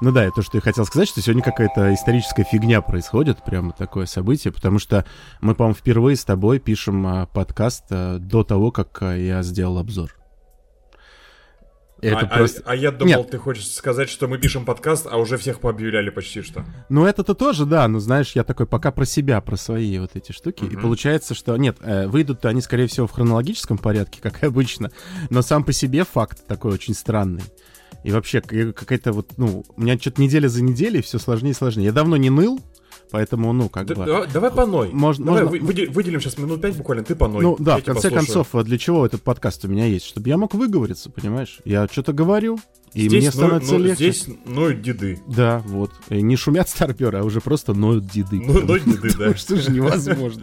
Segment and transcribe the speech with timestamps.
[0.00, 4.06] Ну да, это что я хотел сказать, что сегодня какая-то историческая фигня происходит, прямо такое
[4.06, 5.04] событие, потому что
[5.40, 9.78] мы, по-моему, впервые с тобой пишем а, подкаст а, до того, как а, я сделал
[9.78, 10.14] обзор.
[12.00, 12.62] Это а, просто...
[12.64, 13.30] а, а я думал, Нет.
[13.30, 16.64] ты хочешь сказать, что мы пишем подкаст, а уже всех пообъявляли почти что.
[16.88, 20.30] Ну, это-то тоже, да, но знаешь, я такой пока про себя, про свои вот эти
[20.30, 20.64] штуки.
[20.64, 20.72] Угу.
[20.72, 21.56] И получается, что...
[21.56, 24.90] Нет, э, выйдут они, скорее всего, в хронологическом порядке, как и обычно,
[25.30, 27.42] но сам по себе факт такой очень странный.
[28.04, 31.86] И вообще, какая-то вот, ну, у меня что-то неделя за неделей все сложнее и сложнее.
[31.86, 32.60] Я давно не ныл,
[33.10, 34.04] Поэтому, ну, как да, бы...
[34.04, 34.90] Давай, давай поной.
[34.92, 35.92] Можно, давай можно...
[35.92, 37.42] выделим сейчас минут пять буквально, ты поной.
[37.42, 38.44] Ну да, в конце послушаю.
[38.44, 40.06] концов, для чего этот подкаст у меня есть?
[40.06, 41.60] Чтобы я мог выговориться, понимаешь?
[41.64, 42.58] Я что-то говорю,
[42.94, 44.12] и здесь мне становится ну, легче.
[44.12, 45.20] Здесь ноют деды.
[45.26, 45.90] Да, вот.
[46.08, 48.42] И не шумят старперы, а уже просто ноют деды.
[48.44, 49.34] Ну, ноют деды, да.
[49.34, 50.42] Что же невозможно.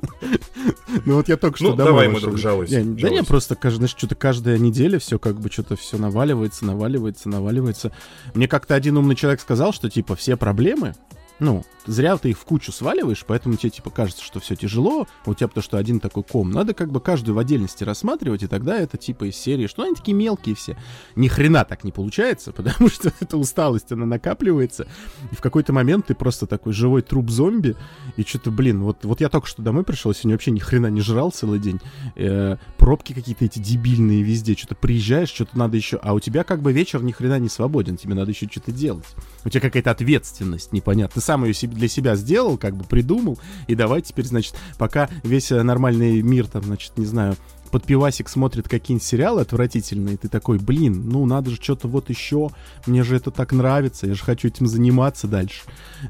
[1.06, 2.84] Ну вот я только что ну, домой давай, мой друг, жалуйся.
[2.84, 7.92] Да не, просто, знаешь, что-то каждая неделя все как бы что-то все наваливается, наваливается, наваливается.
[8.34, 10.96] Мне как-то один умный человек сказал, что типа все проблемы,
[11.40, 15.34] ну, зря ты их в кучу сваливаешь, поэтому тебе, типа, кажется, что все тяжело, у
[15.34, 16.52] тебя потому что один такой ком.
[16.52, 19.96] Надо как бы каждую в отдельности рассматривать, и тогда это, типа, из серии, что они
[19.96, 20.78] такие мелкие все.
[21.16, 24.88] Ни хрена так не получается, потому что эта усталость, она накапливается,
[25.32, 27.76] и в какой-то момент ты просто такой живой труп зомби,
[28.16, 31.02] и что-то, блин, вот, вот я только что домой пришел, сегодня вообще ни хрена не
[31.02, 31.80] жрал целый день,
[32.16, 36.62] э, пробки какие-то эти дебильные везде, что-то приезжаешь, что-то надо еще, а у тебя как
[36.62, 39.08] бы вечер ни хрена не свободен, тебе надо еще что-то делать.
[39.44, 41.16] У тебя какая-то ответственность непонятная.
[41.16, 45.52] Ты сам ее для себя сделал, как бы придумал, и давай теперь, значит, пока весь
[45.52, 47.36] э, нормальный мир там, значит, не знаю,
[47.76, 52.50] под пивасик смотрит какие-нибудь сериалы отвратительные, ты такой, блин, ну надо же что-то вот еще,
[52.86, 55.64] мне же это так нравится, я же хочу этим заниматься дальше.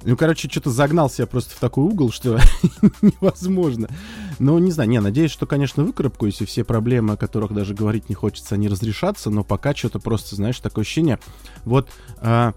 [0.04, 2.38] Ну, короче, что-то загнал себя просто в такой угол, что
[3.02, 3.90] невозможно.
[4.38, 8.10] Ну, не знаю, не, надеюсь, что, конечно, выкарабкаюсь, и все проблемы, о которых даже говорить
[8.10, 11.18] не хочется, они разрешатся, но пока что-то просто, знаешь, такое ощущение.
[11.64, 12.54] Вот, а,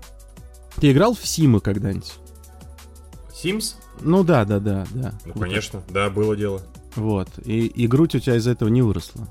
[0.76, 2.12] ты играл в Симы когда-нибудь?
[3.32, 3.76] Sims?
[4.02, 5.14] Ну да, да, да, да.
[5.24, 6.60] Ну, конечно, да, было дело.
[6.96, 7.28] Вот.
[7.44, 9.28] И, и грудь у тебя из-за этого не выросла.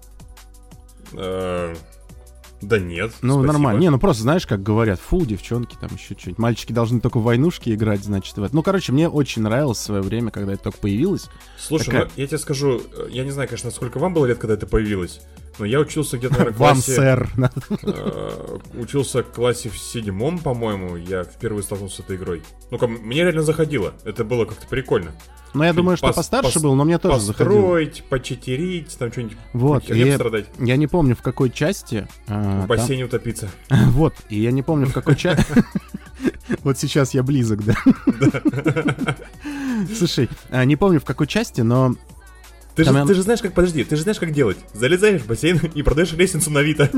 [1.13, 1.75] Э,
[2.61, 3.11] да нет.
[3.21, 3.53] Ну, спасибо.
[3.53, 3.79] нормально.
[3.79, 6.39] Не, ну просто знаешь, как говорят, фу, девчонки, там еще что-нибудь.
[6.39, 8.55] Мальчики должны только в войнушки играть, значит, в это.
[8.55, 11.29] Ну, короче, мне очень нравилось в свое время, когда это только появилось.
[11.57, 12.05] Слушай, Такая...
[12.05, 14.65] ну, я тебе скажу, э, я не знаю, конечно, сколько вам было лет, когда это
[14.65, 15.21] появилось.
[15.59, 16.95] Но я учился где-то, наверное, классе...
[16.95, 17.29] Вам, сэр.
[17.83, 22.43] Э, учился в классе в седьмом, по-моему, я впервые столкнулся с этой игрой.
[22.69, 23.93] Ну-ка, мне реально заходило.
[24.03, 25.13] Это было как-то прикольно.
[25.53, 27.53] Ну, я думаю, что постарше был, но мне тоже заходило.
[27.53, 30.45] Построить, почетерить, там что-нибудь вот, и страдать.
[30.59, 32.07] Я не помню, в какой части...
[32.27, 33.49] А, в бассейне утопиться.
[33.69, 35.45] Вот, и я не помню, в какой части...
[36.63, 37.75] Вот сейчас я близок, да?
[39.97, 41.95] Слушай, а, не помню, в какой части, но
[42.77, 44.57] ты же, ты же знаешь, как, подожди, ты же знаешь, как делать.
[44.73, 46.91] Залезаешь в бассейн и продаешь лестницу на Авито.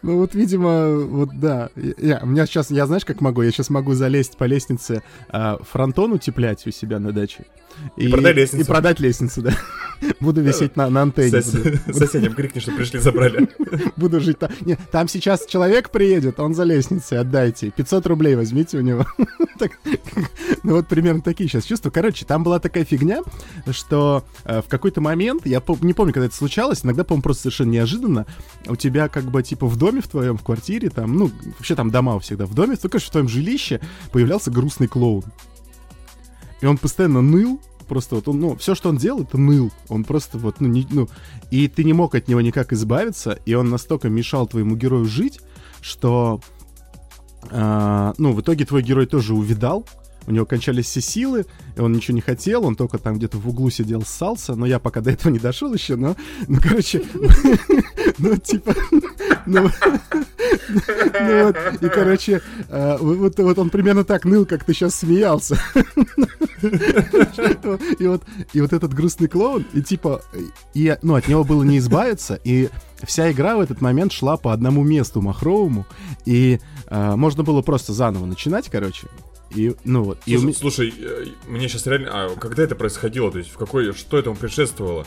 [0.00, 1.68] Ну вот, видимо, вот да.
[1.76, 3.42] Я, у меня сейчас, я знаешь, как могу?
[3.42, 7.44] Я сейчас могу залезть по лестнице а, фронтон утеплять у себя на даче.
[7.96, 8.64] И, и продать лестницу.
[8.64, 9.52] И продать лестницу, да.
[10.20, 11.42] Буду висеть на, на антенне.
[11.42, 11.78] Сос, буду.
[11.92, 13.48] Соседям крикни, что пришли, забрали.
[13.96, 14.50] Буду жить там.
[14.60, 17.70] Не, там сейчас человек приедет, он за лестницей, отдайте.
[17.70, 19.06] 500 рублей возьмите у него.
[20.62, 21.90] ну вот примерно такие сейчас чувства.
[21.90, 23.22] Короче, там была такая фигня,
[23.70, 27.70] что э, в какой-то момент, я не помню, когда это случалось, иногда, по-моему, просто совершенно
[27.70, 28.26] неожиданно,
[28.66, 31.90] у тебя как бы типа в доме в твоем, в квартире, там, ну, вообще там
[31.90, 33.80] дома всегда в доме, только что в твоем жилище
[34.12, 35.24] появлялся грустный клоун.
[36.60, 39.72] И он постоянно ныл, просто вот он, ну, все, что он делал, это ныл.
[39.88, 41.08] Он просто вот, ну, не, ну,
[41.50, 45.40] и ты не мог от него никак избавиться, и он настолько мешал твоему герою жить,
[45.80, 46.40] что,
[47.50, 49.86] э, ну, в итоге твой герой тоже увидал,
[50.26, 53.48] у него кончались все силы, и он ничего не хотел, он только там где-то в
[53.48, 56.16] углу сидел, ссался, но я пока до этого не дошел еще, но,
[56.46, 57.02] ну, короче,
[58.18, 58.74] ну, типа,
[59.46, 59.70] ну,
[60.68, 65.58] ну вот, и, короче, вот, вот он примерно так ныл, как ты сейчас смеялся.
[66.62, 70.22] И вот, и вот этот грустный клоун, и типа,
[70.74, 72.68] и, ну, от него было не избавиться, и
[73.02, 75.86] вся игра в этот момент шла по одному месту махровому,
[76.24, 79.08] и э, можно было просто заново начинать, короче,
[79.54, 80.18] и, ну вот.
[80.24, 80.52] Слушай, и...
[80.52, 82.10] слушай, э, мне сейчас реально...
[82.12, 83.32] А когда это происходило?
[83.32, 83.92] То есть в какой...
[83.94, 85.06] Что этому предшествовало?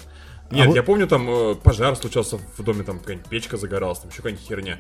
[0.50, 0.76] А Нет, а вот...
[0.76, 4.46] я помню, там э, пожар случался в доме, там какая-нибудь печка загоралась, там еще какая-нибудь
[4.46, 4.80] херня.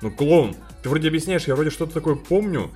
[0.00, 2.70] Ну, клоун, ты вроде объясняешь, я вроде что-то такое помню,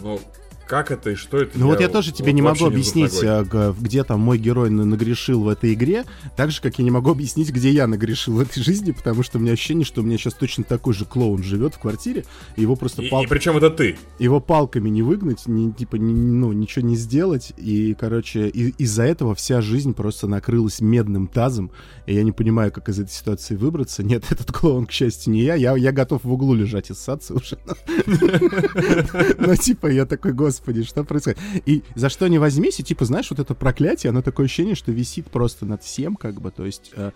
[0.00, 0.20] но
[0.66, 1.58] как это и что это.
[1.58, 3.44] Ну вот я тоже тебе не могу объяснить, а,
[3.78, 6.04] где там мой герой нагрешил в этой игре,
[6.36, 9.38] так же, как я не могу объяснить, где я нагрешил в этой жизни, потому что
[9.38, 12.24] у меня ощущение, что у меня сейчас точно такой же клоун живет в квартире,
[12.56, 13.02] и его просто...
[13.02, 13.24] И, пал...
[13.24, 13.96] и причем это ты.
[14.18, 19.04] Его палками не выгнать, ни, типа, ни, ну, ничего не сделать, и, короче, и, из-за
[19.04, 21.70] этого вся жизнь просто накрылась медным тазом,
[22.06, 24.02] и я не понимаю, как из этой ситуации выбраться.
[24.02, 27.34] Нет, этот клоун, к счастью, не я, я, я готов в углу лежать и ссаться
[27.34, 27.58] уже.
[29.38, 30.53] Но, типа, я такой, господи,
[30.84, 31.38] что происходит?
[31.66, 34.92] И за что не возьмись, и, типа, знаешь, вот это проклятие, оно такое ощущение, что
[34.92, 37.12] висит просто над всем, как бы, то есть э,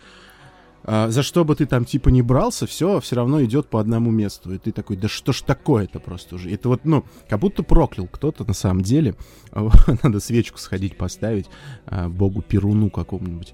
[0.85, 4.11] а, за что бы ты там типа не брался, все все равно идет по одному
[4.11, 4.55] месту.
[4.55, 6.51] И ты такой, да что ж такое-то просто уже.
[6.51, 9.15] Это вот, ну, как будто проклял кто-то на самом деле.
[10.03, 11.47] Надо свечку сходить поставить
[11.87, 13.53] а, богу Перуну какому-нибудь.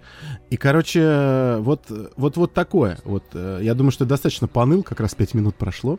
[0.50, 2.98] И, короче, вот, вот, вот такое.
[3.04, 5.98] Вот, э, я думаю, что достаточно поныл, как раз пять минут прошло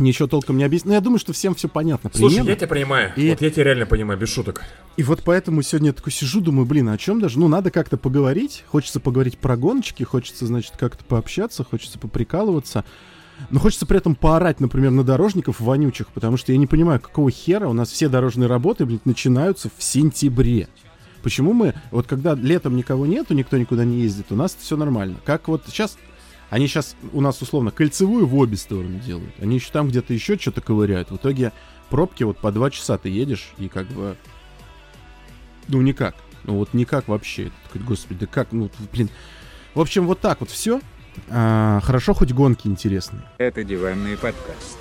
[0.00, 0.86] ничего толком не объяснить.
[0.86, 2.10] Но я думаю, что всем все понятно.
[2.12, 2.50] Слушай, примерно.
[2.50, 3.12] я тебя понимаю.
[3.16, 3.30] И...
[3.30, 4.62] Вот я тебя реально понимаю, без шуток.
[4.96, 7.38] И вот поэтому сегодня я такой сижу, думаю, блин, а о чем даже?
[7.38, 8.64] Ну, надо как-то поговорить.
[8.68, 12.84] Хочется поговорить про гоночки, хочется, значит, как-то пообщаться, хочется поприкалываться.
[13.48, 17.30] Но хочется при этом поорать, например, на дорожников вонючих, потому что я не понимаю, какого
[17.30, 20.68] хера у нас все дорожные работы, блин, начинаются в сентябре.
[21.22, 25.16] Почему мы, вот когда летом никого нету, никто никуда не ездит, у нас все нормально.
[25.24, 25.96] Как вот сейчас
[26.50, 29.32] они сейчас у нас условно кольцевую в обе стороны делают.
[29.40, 31.10] Они еще там где-то еще что-то ковыряют.
[31.10, 31.52] В итоге
[31.88, 34.16] пробки вот по два часа ты едешь и как бы...
[35.68, 36.16] Ну никак.
[36.44, 37.52] Ну вот никак вообще.
[37.74, 38.50] Господи, да как?
[38.50, 39.08] Ну, блин.
[39.74, 40.80] В общем, вот так вот все.
[41.28, 43.22] А, хорошо, хоть гонки интересные.
[43.38, 44.78] Это диванный подкаст.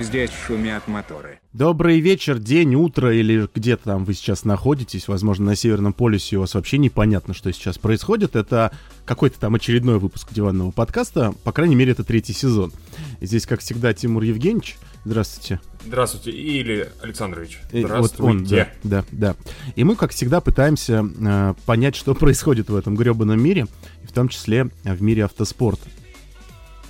[0.00, 1.40] Здесь шумят моторы.
[1.52, 5.08] Добрый вечер, день, утро или где-то там вы сейчас находитесь.
[5.08, 8.36] Возможно, на Северном полюсе у вас вообще непонятно, что сейчас происходит.
[8.36, 8.70] Это
[9.04, 11.32] какой-то там очередной выпуск диванного подкаста.
[11.42, 12.72] По крайней мере, это третий сезон.
[13.20, 14.76] Здесь, как всегда, Тимур Евгеньевич.
[15.04, 15.60] Здравствуйте.
[15.84, 16.30] Здравствуйте.
[16.30, 17.58] Или Александрович.
[17.72, 18.22] Здравствуйте.
[18.22, 19.36] Вот он, да, да, да.
[19.74, 23.66] И мы, как всегда, пытаемся э, понять, что происходит в этом гребаном мире,
[24.04, 25.88] в том числе в мире автоспорта.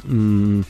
[0.05, 0.65] М -м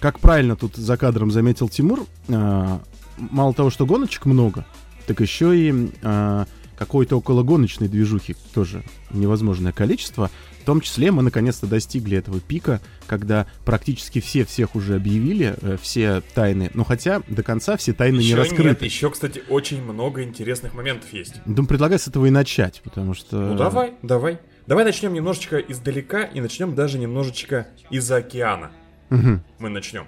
[0.00, 2.78] как правильно тут за кадром заметил Тимур, э,
[3.16, 4.64] мало того, что гоночек много,
[5.06, 6.44] так еще и э,
[6.78, 10.30] какой-то окологоночной движухи тоже невозможное количество.
[10.62, 15.76] В том числе мы наконец-то достигли этого пика, когда практически все всех уже объявили, э,
[15.80, 16.70] все тайны.
[16.74, 18.68] Но хотя до конца все тайны еще не раскрыты.
[18.68, 21.40] Нет, еще, кстати, очень много интересных моментов есть.
[21.46, 23.38] Думаю, предлагаю с этого и начать, потому что...
[23.38, 24.38] Ну давай, давай.
[24.66, 28.70] Давай начнем немножечко издалека и начнем даже немножечко из-за океана.
[29.10, 29.40] Угу.
[29.58, 30.06] Мы начнем.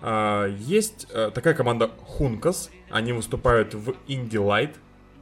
[0.00, 2.70] А, есть а, такая команда Хункас.
[2.90, 4.74] Они выступают в Indie Light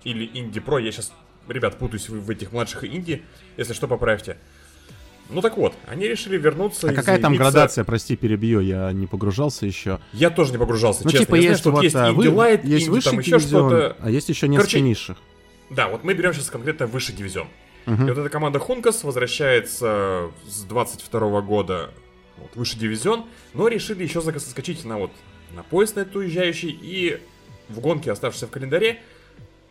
[0.05, 0.83] или Indie Pro.
[0.83, 1.13] Я сейчас,
[1.49, 3.23] ребят, путаюсь в, этих младших инди.
[3.57, 4.39] Если что, поправьте.
[5.31, 6.91] Ну так вот, они решили вернуться.
[6.91, 10.01] А какая там градация, прости, перебью, я не погружался еще.
[10.13, 11.27] Я тоже не погружался, ну, честно.
[11.27, 13.97] Типа я есть знаю, вот, есть Indie Light, есть Indie, там еще что-то.
[14.01, 15.19] А есть еще несколько Короче, низших.
[15.71, 17.49] Да, вот мы берем сейчас конкретно высший дивизион.
[17.87, 18.03] Угу.
[18.03, 21.91] И вот эта команда Хункас возвращается с 22 года
[22.43, 23.25] вот, выше дивизион,
[23.55, 25.11] но решили еще заскочить на вот
[25.55, 27.21] на поезд на этот уезжающий и
[27.69, 29.01] в гонке, оставшейся в календаре,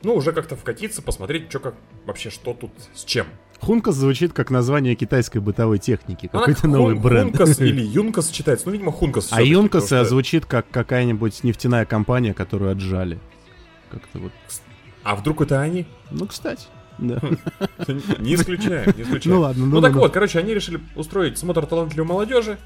[0.03, 1.75] ну, уже как-то вкатиться, посмотреть, что как
[2.05, 3.27] вообще, что тут с чем.
[3.59, 7.37] Хункас звучит как название китайской бытовой техники, какой-то новый бренд.
[7.37, 9.29] Хункас или Юнкас читается, ну, видимо, Хункас.
[9.31, 10.03] А Юнкас что...
[10.03, 13.19] звучит как какая-нибудь нефтяная компания, которую отжали.
[13.91, 14.31] Как-то вот.
[15.03, 15.85] А вдруг это они?
[16.09, 16.65] Ну, кстати.
[17.01, 17.19] Да.
[18.19, 19.35] Не исключаем, не исключаем.
[19.35, 22.57] Ну ладно, ну, ну так вот, короче, они решили устроить смотр талантливой молодежи.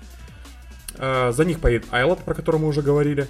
[0.98, 3.28] А, за них поедет Айлот, про который мы уже говорили.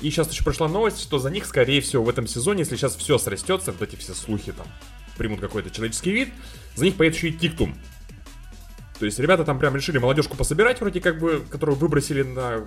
[0.00, 2.94] И сейчас еще пришла новость, что за них, скорее всего, в этом сезоне, если сейчас
[2.94, 4.66] все срастется, вот эти все слухи там
[5.16, 6.28] примут какой-то человеческий вид,
[6.74, 7.74] за них поедет еще и Тиктум.
[8.98, 12.64] То есть ребята там прям решили молодежку пособирать, вроде как бы, которую выбросили на,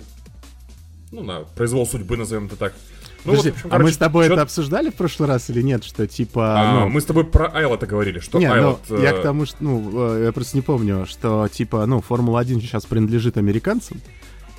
[1.12, 2.74] ну, на произвол судьбы, назовем это так.
[3.24, 4.32] Ну, Подожди, вот, общем, короче, а мы с тобой чё...
[4.32, 6.60] это обсуждали в прошлый раз или нет, что типа...
[6.60, 6.88] А, ну...
[6.88, 8.80] Мы с тобой про Айлота говорили, что нет, Айлот...
[8.88, 12.60] Ну, я к тому, что, ну, э, я просто не помню, что типа, ну, Формула-1
[12.60, 14.00] сейчас принадлежит американцам,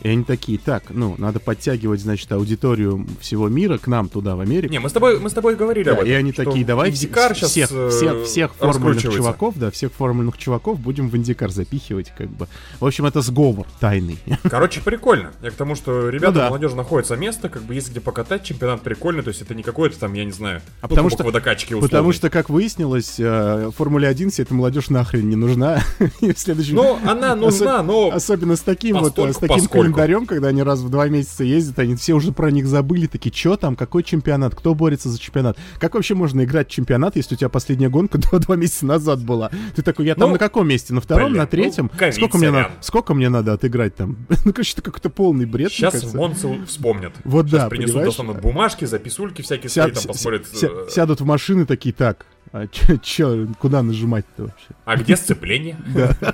[0.02, 4.40] и они такие, так, ну, надо подтягивать, значит, аудиторию всего мира к нам туда, в
[4.40, 4.72] Америку.
[4.72, 6.10] Не, мы с тобой, мы с тобой говорили да, об этом.
[6.10, 11.10] И они такие, давай всех, всех, всех, всех формульных чуваков, да, всех формульных чуваков будем
[11.10, 12.48] в Индикар запихивать, как бы.
[12.80, 14.18] В общем, это сговор тайный.
[14.44, 15.32] Короче, прикольно.
[15.42, 16.48] Я к тому, что ребята, ну, да.
[16.48, 20.00] молодежь находится место, как бы есть где покатать, чемпионат прикольный, то есть это не какой-то
[20.00, 21.90] там, я не знаю, а ну, потому что, водокачки условный.
[21.90, 25.82] Потому что, как выяснилось, э, Формуле 1 вся эта молодежь нахрен не нужна.
[26.22, 26.76] в следующем...
[26.76, 28.12] Ну, она нужна, но...
[28.12, 31.96] Особенно с таким вот, с таким календарем, когда они раз в два месяца ездят, они
[31.96, 35.58] все уже про них забыли, такие, что там, какой чемпионат, кто борется за чемпионат.
[35.80, 39.24] Как вообще можно играть в чемпионат, если у тебя последняя гонка два, два месяца назад
[39.24, 39.52] была?
[39.76, 40.94] Ты такой, я там ну, на каком месте?
[40.94, 41.92] На втором, блин, на третьем?
[42.00, 44.26] Ну, сколько, мне на, сколько мне надо отыграть там?
[44.46, 45.72] ну, короче, это какой-то полный бред.
[45.72, 47.14] Сейчас Монцы вспомнят.
[47.24, 50.48] Вот Сейчас да, принесут, достанут бумажки, записульки всякие, Сяд, свои, там посмотрят.
[50.48, 54.68] Ся, э, сядут в машины такие, так, а чё, куда нажимать-то вообще?
[54.86, 55.78] А где сцепление?
[55.94, 56.16] Да.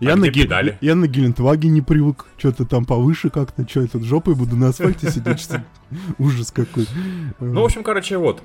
[0.00, 0.78] Я, а на педали?
[0.80, 2.26] я на Гелендваге не привык.
[2.38, 3.68] Что-то там повыше как-то.
[3.68, 5.48] Что я тут жопой буду на асфальте сидеть?
[6.18, 6.86] Ужас какой.
[7.38, 8.42] Ну, в общем, короче, вот.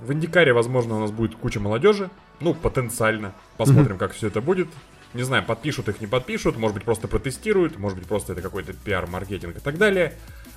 [0.00, 2.10] В Индикаре, возможно, у нас будет куча молодежи.
[2.40, 3.34] Ну, потенциально.
[3.56, 4.68] Посмотрим, как все это будет.
[5.14, 6.58] Не знаю, подпишут их, не подпишут.
[6.58, 7.78] Может быть, просто протестируют.
[7.78, 10.14] Может быть, просто это какой-то пиар-маркетинг и так далее.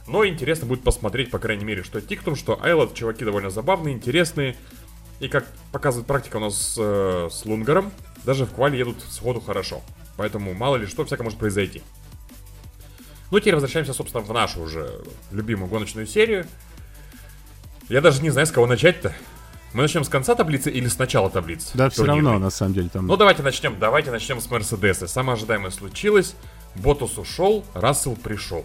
[0.08, 2.94] Но интересно будет посмотреть, по крайней мере, что Тиктум, что Айлот.
[2.94, 4.58] Чуваки довольно забавные, интересные.
[5.20, 7.92] И как показывает практика у нас э, с Лунгаром,
[8.26, 9.82] даже в квале едут сходу хорошо.
[10.18, 11.82] Поэтому мало ли что, всякое может произойти.
[13.32, 15.02] Ну, теперь возвращаемся, собственно, в нашу уже
[15.32, 16.46] любимую гоночную серию.
[17.90, 19.14] Я даже не знаю, с кого начать-то.
[19.74, 21.72] Мы начнем с конца таблицы или с начала таблицы?
[21.74, 23.08] Да, все равно, на самом деле, там...
[23.08, 25.08] Ну, давайте начнем, давайте начнем с Мерседеса.
[25.08, 26.36] Самое ожидаемое случилось.
[26.76, 28.64] Ботус ушел, Рассел пришел.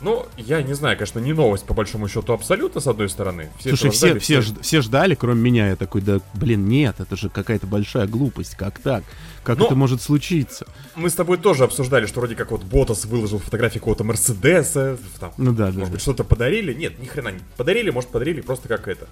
[0.00, 3.50] Ну, я не знаю, конечно, не новость по большому счету абсолютно, с одной стороны.
[3.58, 4.54] Все Слушай, все, все, все...
[4.60, 5.68] все ждали, кроме меня.
[5.68, 8.54] Я такой, да, блин, нет, это же какая-то большая глупость.
[8.54, 9.04] Как так?
[9.42, 10.66] Как Но это может случиться?
[10.96, 14.98] Мы с тобой тоже обсуждали, что вроде как вот Ботас выложил фотографии какого-то Мерседеса.
[15.18, 15.78] Там, ну да, да.
[15.78, 16.72] Может быть, что-то подарили.
[16.72, 19.06] Нет, ни хрена не подарили, может, подарили просто как это.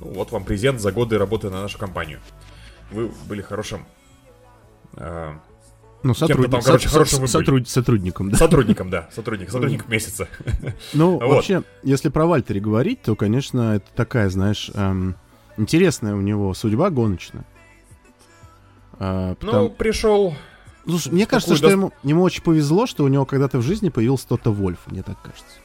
[0.00, 2.20] Ну, вот вам презент за годы работы на нашу компанию.
[2.90, 3.86] Вы были хорошим
[4.96, 5.34] э,
[6.04, 6.50] ну, сотруд...
[6.50, 7.68] там, короче, со- сотруд...
[7.68, 8.36] сотрудником, да.
[8.36, 9.08] Сотрудником, да.
[9.12, 10.28] Сотрудник, сотрудник месяца.
[10.92, 11.22] Ну, вот.
[11.22, 15.16] вообще, если про Вальтери говорить, то, конечно, это такая, знаешь, эм,
[15.56, 17.44] интересная у него судьба гоночная.
[18.98, 19.64] А, потому...
[19.64, 20.36] Ну, пришел...
[20.86, 21.72] Слушай, мне кажется, что до...
[21.72, 25.20] ему, ему очень повезло, что у него когда-то в жизни появился кто-то Вольф, мне так
[25.22, 25.56] кажется.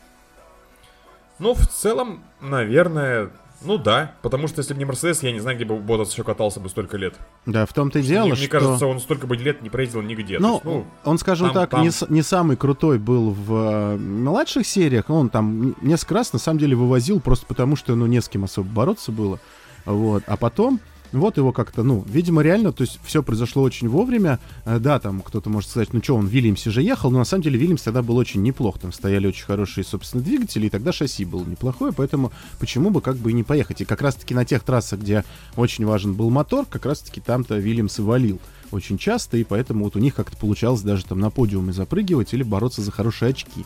[1.37, 3.29] Ну, в целом, наверное,
[3.61, 6.23] ну да, потому что если бы не Мерседес, я не знаю, где бы Ботас еще
[6.23, 7.15] катался бы столько лет.
[7.45, 8.41] Да, в том-то и дело, мне, что...
[8.41, 10.39] Мне кажется, он столько бы лет не проездил нигде.
[10.39, 11.81] Ну, есть, ну он, скажем там, так, там...
[11.83, 16.59] Не, не самый крутой был в э, младших сериях, он там несколько раз, на самом
[16.59, 19.39] деле, вывозил просто потому, что, ну, не с кем особо бороться было.
[19.85, 20.79] Вот, а потом
[21.11, 24.39] вот его как-то, ну, видимо, реально, то есть все произошло очень вовремя.
[24.65, 27.25] Э, да, там кто-то может сказать, ну что, он в Вильямсе же ехал, но на
[27.25, 28.79] самом деле Вильямс тогда был очень неплох.
[28.79, 33.17] Там стояли очень хорошие, собственно, двигатели, и тогда шасси было неплохое, поэтому почему бы как
[33.17, 33.81] бы и не поехать.
[33.81, 35.23] И как раз-таки на тех трассах, где
[35.55, 38.39] очень важен был мотор, как раз-таки там-то Вильямс и валил
[38.71, 42.43] очень часто, и поэтому вот у них как-то получалось даже там на подиуме запрыгивать или
[42.43, 43.65] бороться за хорошие очки.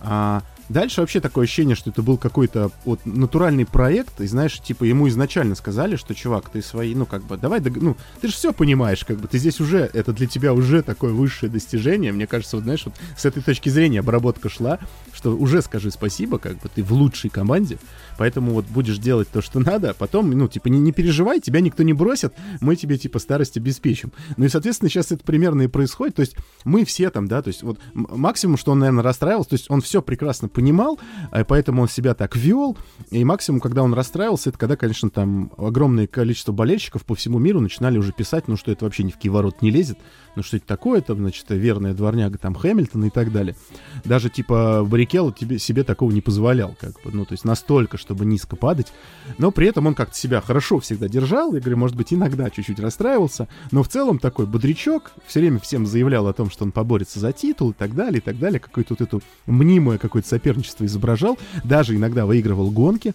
[0.00, 0.42] А
[0.72, 5.06] Дальше вообще такое ощущение, что это был какой-то вот натуральный проект, и знаешь, типа ему
[5.08, 9.04] изначально сказали, что, чувак, ты свои, ну как бы, давай, ну, ты же все понимаешь,
[9.04, 12.62] как бы, ты здесь уже, это для тебя уже такое высшее достижение, мне кажется, вот
[12.64, 14.78] знаешь, вот с этой точки зрения обработка шла,
[15.22, 17.78] что уже скажи спасибо, как бы, ты в лучшей команде,
[18.18, 21.60] поэтому вот будешь делать то, что надо, а потом, ну, типа, не, не переживай, тебя
[21.60, 24.10] никто не бросит, мы тебе, типа, старость обеспечим.
[24.36, 27.48] Ну и, соответственно, сейчас это примерно и происходит, то есть мы все там, да, то
[27.48, 30.98] есть вот максимум, что он, наверное, расстраивался, то есть он все прекрасно понимал,
[31.30, 32.76] а поэтому он себя так вел.
[33.10, 37.60] И максимум, когда он расстраивался, это когда, конечно, там огромное количество болельщиков по всему миру
[37.60, 39.98] начинали уже писать, ну, что это вообще ни в киворот не лезет,
[40.36, 43.56] ну, что это такое, там, значит, верная дворняга там Хэмилтона и так далее.
[44.04, 48.24] Даже, типа, Баррикелло тебе, себе такого не позволял, как бы, ну, то есть настолько, чтобы
[48.24, 48.92] низко падать.
[49.38, 52.80] Но при этом он как-то себя хорошо всегда держал, я говорю, может быть, иногда чуть-чуть
[52.80, 57.20] расстраивался, но в целом такой бодрячок, все время всем заявлял о том, что он поборется
[57.20, 61.38] за титул и так далее, и так далее, какое-то вот это мнимое какое-то соперничество изображал,
[61.64, 63.14] даже иногда выигрывал гонки.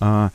[0.00, 0.30] А,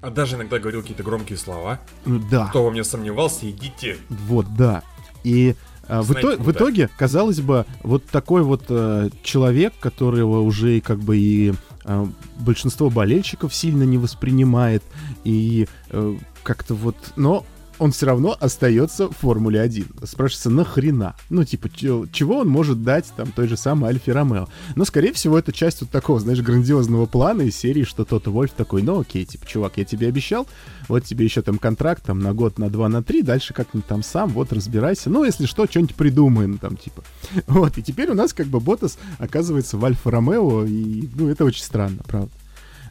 [0.00, 1.78] а даже иногда говорил какие-то громкие слова.
[2.06, 2.46] Да.
[2.46, 3.98] Кто во мне сомневался, идите.
[4.08, 4.82] Вот, да.
[5.24, 5.54] И
[5.90, 11.00] а, в, итоге, в итоге, казалось бы, вот такой вот э, человек, которого уже как
[11.00, 11.52] бы и
[11.84, 12.06] э,
[12.38, 14.84] большинство болельщиков сильно не воспринимает,
[15.24, 17.44] и э, как-то вот, но
[17.80, 19.86] он все равно остается в Формуле 1.
[20.04, 21.16] Спрашивается, нахрена?
[21.30, 24.48] Ну, типа, чего он может дать там той же самой Альфе Ромео?
[24.76, 28.52] Но, скорее всего, это часть вот такого, знаешь, грандиозного плана из серии, что тот Вольф
[28.52, 30.46] такой, ну окей, типа, чувак, я тебе обещал,
[30.88, 34.02] вот тебе еще там контракт там на год, на два, на три, дальше как-нибудь там
[34.02, 35.08] сам, вот, разбирайся.
[35.08, 37.02] Ну, если что, что-нибудь придумаем там, типа.
[37.46, 41.46] Вот, и теперь у нас как бы Ботас оказывается в Альфа Ромео, и, ну, это
[41.46, 42.30] очень странно, правда.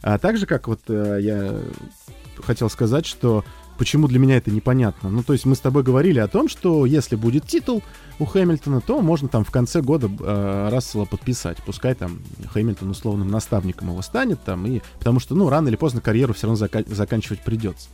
[0.02, 1.60] А также, как вот э, я
[2.42, 3.44] хотел сказать, что
[3.80, 5.08] почему для меня это непонятно.
[5.08, 7.82] Ну, то есть мы с тобой говорили о том, что если будет титул
[8.18, 11.56] у Хэмилтона, то можно там в конце года э, Рассела подписать.
[11.64, 12.18] Пускай там
[12.52, 16.46] Хэмилтон условным наставником его станет там, и, потому что, ну, рано или поздно карьеру все
[16.46, 17.88] равно зака- заканчивать придется.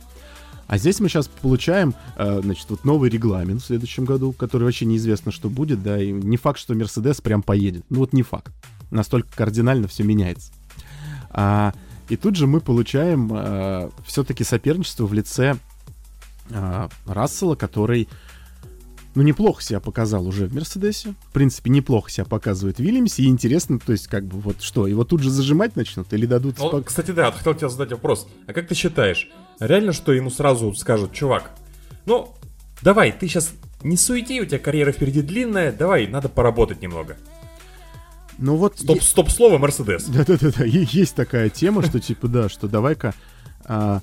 [0.67, 4.83] А здесь мы сейчас получаем, э, значит, вот новый регламент в следующем году, который вообще
[4.83, 7.85] неизвестно, что будет, да, и не факт, что Мерседес прям поедет.
[7.89, 8.51] Ну вот не факт.
[8.91, 10.51] Настолько кардинально все меняется.
[11.29, 11.73] А,
[12.09, 15.55] и тут же мы получаем э, все-таки соперничество в лице
[16.49, 18.07] э, Рассела, который
[19.17, 21.15] ну, неплохо себя показал уже в Мерседесе.
[21.29, 23.23] В принципе, неплохо себя показывает в Вильямсе.
[23.23, 26.59] И интересно, то есть, как бы, вот что, его тут же зажимать начнут или дадут...
[26.59, 26.85] Ну, спок...
[26.85, 28.27] кстати, да, хотел тебе задать вопрос.
[28.45, 29.27] А как ты считаешь,
[29.59, 31.49] реально, что ему сразу скажут, чувак,
[32.05, 32.35] ну,
[32.83, 37.17] давай, ты сейчас не суети, у тебя карьера впереди длинная, давай, надо поработать немного.
[38.37, 38.77] Ну вот...
[38.77, 40.05] Стоп, стоп слово Мерседес.
[40.05, 43.15] Да-да-да, есть такая тема, что типа, да, что давай-ка
[43.65, 44.01] а,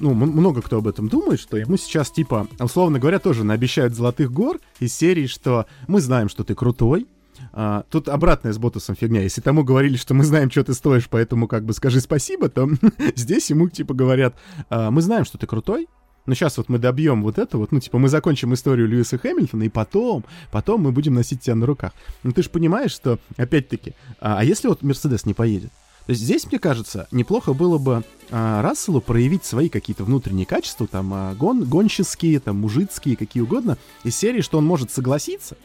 [0.00, 4.32] ну, много кто об этом думает, что ему сейчас, типа, условно говоря, тоже наобещают золотых
[4.32, 7.06] гор из серии, что мы знаем, что ты крутой,
[7.52, 9.22] а, тут обратная с Ботусом фигня.
[9.22, 12.68] Если тому говорили, что мы знаем, что ты стоишь, поэтому как бы скажи спасибо, то
[13.16, 14.34] здесь ему типа говорят,
[14.68, 15.88] а, мы знаем, что ты крутой,
[16.26, 19.64] но сейчас вот мы добьем вот это вот, ну, типа, мы закончим историю Льюиса Хэмилтона,
[19.64, 21.92] и потом, потом мы будем носить тебя на руках.
[22.22, 25.72] Ну, ты же понимаешь, что, опять-таки, а, а если вот Мерседес не поедет?
[26.10, 28.02] То есть здесь, мне кажется, неплохо было бы
[28.32, 33.78] а, Расселу проявить свои какие-то внутренние качества, там, а, гон, гонщицкие, там, мужицкие, какие угодно,
[34.02, 35.56] из серии, что он может согласиться.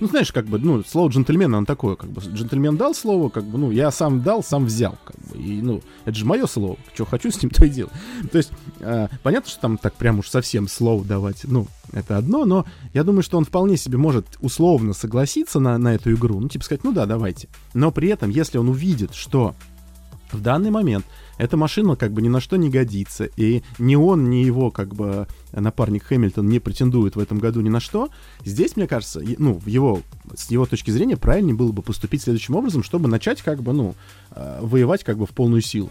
[0.00, 3.44] Ну, знаешь, как бы, ну, слово джентльмена, он такое, как бы, джентльмен дал слово, как
[3.44, 6.78] бы, ну, я сам дал, сам взял, как бы, и, ну, это же мое слово,
[6.94, 7.92] что хочу с ним, то и делаю.
[8.30, 12.46] То есть, э, понятно, что там так прям уж совсем слово давать, ну, это одно,
[12.46, 16.48] но я думаю, что он вполне себе может условно согласиться на, на эту игру, ну,
[16.48, 17.48] типа сказать, ну да, давайте.
[17.74, 19.54] Но при этом, если он увидит, что
[20.32, 21.04] в данный момент
[21.38, 24.94] эта машина как бы ни на что не годится, и ни он, ни его как
[24.94, 28.10] бы напарник Хэмилтон не претендуют в этом году ни на что.
[28.44, 30.02] Здесь, мне кажется, ну, в его,
[30.34, 33.94] с его точки зрения правильнее было бы поступить следующим образом, чтобы начать как бы, ну,
[34.30, 35.90] э, воевать как бы в полную силу.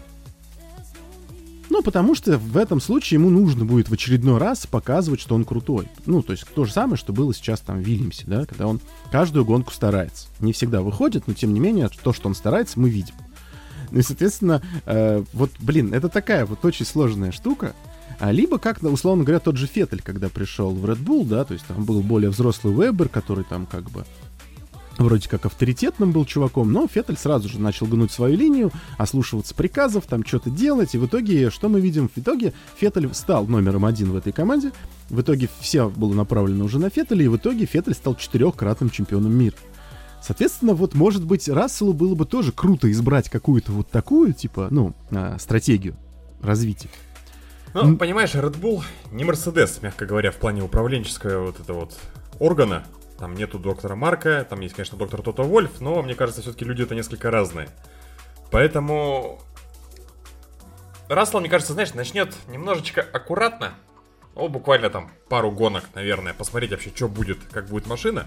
[1.72, 5.46] Ну, потому что в этом случае ему нужно будет в очередной раз показывать, что он
[5.46, 5.88] крутой.
[6.04, 8.78] Ну, то есть то же самое, что было сейчас там в Вильямсе, да, когда он
[9.10, 10.28] каждую гонку старается.
[10.40, 13.14] Не всегда выходит, но тем не менее, то, что он старается, мы видим.
[13.92, 17.74] Ну и, соответственно, э, вот, блин, это такая вот очень сложная штука.
[18.18, 21.54] А либо, как, условно говоря, тот же Феттель, когда пришел в Red Bull, да, то
[21.54, 24.04] есть там был более взрослый Вебер, который там как бы
[24.98, 30.04] вроде как авторитетным был чуваком, но Феттель сразу же начал гнуть свою линию, ослушиваться приказов,
[30.06, 32.08] там что-то делать, и в итоге, что мы видим?
[32.08, 34.72] В итоге Феттель стал номером один в этой команде,
[35.08, 39.34] в итоге все было направлено уже на Феттеля, и в итоге Феттель стал четырехкратным чемпионом
[39.34, 39.56] мира.
[40.22, 44.94] Соответственно, вот, может быть, Расселу было бы тоже круто избрать какую-то вот такую, типа, ну,
[45.10, 45.96] а, стратегию
[46.40, 46.88] развития.
[47.74, 51.98] Ну, понимаешь, Red Bull не Mercedes, мягко говоря, в плане управленческого вот этого вот
[52.38, 52.84] органа.
[53.18, 56.82] Там нету доктора Марка, там есть, конечно, доктор Тото Вольф, но мне кажется, все-таки люди
[56.82, 57.68] это несколько разные.
[58.50, 59.40] Поэтому
[61.08, 63.74] Рассел, мне кажется, знаешь, начнет немножечко аккуратно,
[64.34, 68.26] ну, буквально там пару гонок, наверное, посмотреть вообще, что будет, как будет машина.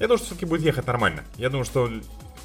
[0.00, 1.24] Я думаю, что все-таки будет ехать нормально.
[1.36, 1.90] Я думаю, что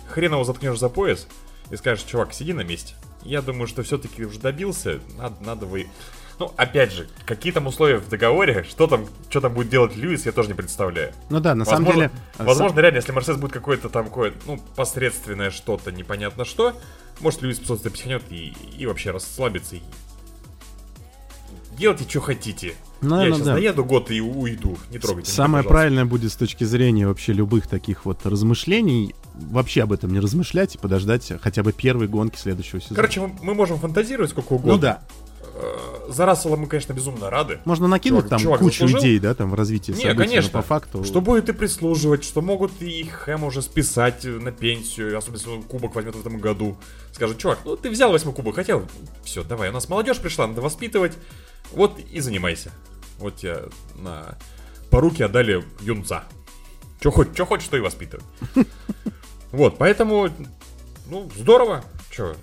[0.10, 1.28] хрен его заткнешь за пояс
[1.72, 2.94] и скажешь, чувак, сиди на месте.
[3.24, 5.88] Я думаю, что все-таки уже добился, надо, надо вы...
[6.38, 10.26] Ну, опять же, какие там условия в договоре, что там, что там будет делать Льюис,
[10.26, 11.14] я тоже не представляю.
[11.30, 12.12] Ну да, на возможно, самом деле...
[12.38, 16.74] Возможно, реально, если Мерседес будет какое-то там какое ну, посредственное что-то, непонятно что,
[17.22, 19.82] может, Льюис просто психанет и, и вообще расслабится и
[21.78, 22.76] делайте, что хотите.
[23.06, 23.54] Ну, Я сейчас да.
[23.54, 27.68] наеду год и уйду, не трогайте Самое меня, правильное будет с точки зрения вообще любых
[27.68, 32.82] таких вот размышлений, вообще об этом не размышлять и подождать хотя бы первой гонки следующего
[32.82, 32.96] сезона.
[32.96, 34.74] Короче, мы, мы можем фантазировать сколько угодно.
[34.74, 35.02] Ну да.
[35.58, 37.60] Э, за Рассела мы, конечно, безумно рады.
[37.66, 39.00] Можно накинуть чувак, там чувак кучу заслужил.
[39.00, 40.52] идей, да, там в развитии Не, событий, конечно.
[40.52, 41.04] по факту.
[41.04, 45.64] Что будет и прислуживать, что могут и Хэм уже списать на пенсию, особенно если он
[45.64, 46.78] кубок возьмет в этом году.
[47.14, 48.86] Скажет, чувак, ну ты взял восьмой кубок, хотел?
[49.24, 51.14] Все, давай, у нас молодежь пришла, надо воспитывать.
[51.72, 52.72] Вот и занимайся.
[53.20, 53.64] Вот я
[53.96, 54.38] на
[54.90, 56.24] по руке отдали юнца.
[57.02, 58.26] Че хоть, хочешь, что и воспитывай.
[59.52, 60.30] Вот, поэтому,
[61.06, 61.86] ну, здорово.
[62.12, 62.36] Че,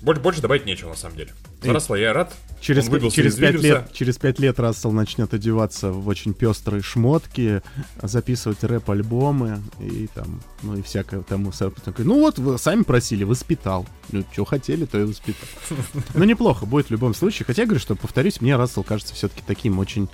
[0.00, 1.32] больше, больше добавить нечего, на самом деле.
[1.62, 2.32] Заросла, я рад.
[2.60, 7.60] Через, через, пять лет, через пять лет Рассел начнет одеваться в очень пестрые шмотки,
[8.00, 11.50] записывать рэп-альбомы и там, ну и всякое тому.
[11.98, 13.84] Ну вот, вы сами просили, воспитал.
[14.12, 15.48] Ну, что хотели, то и воспитал.
[16.14, 17.46] Ну, неплохо будет в любом случае.
[17.46, 20.08] Хотя, я говорю, что, повторюсь, мне Рассел кажется все-таки таким очень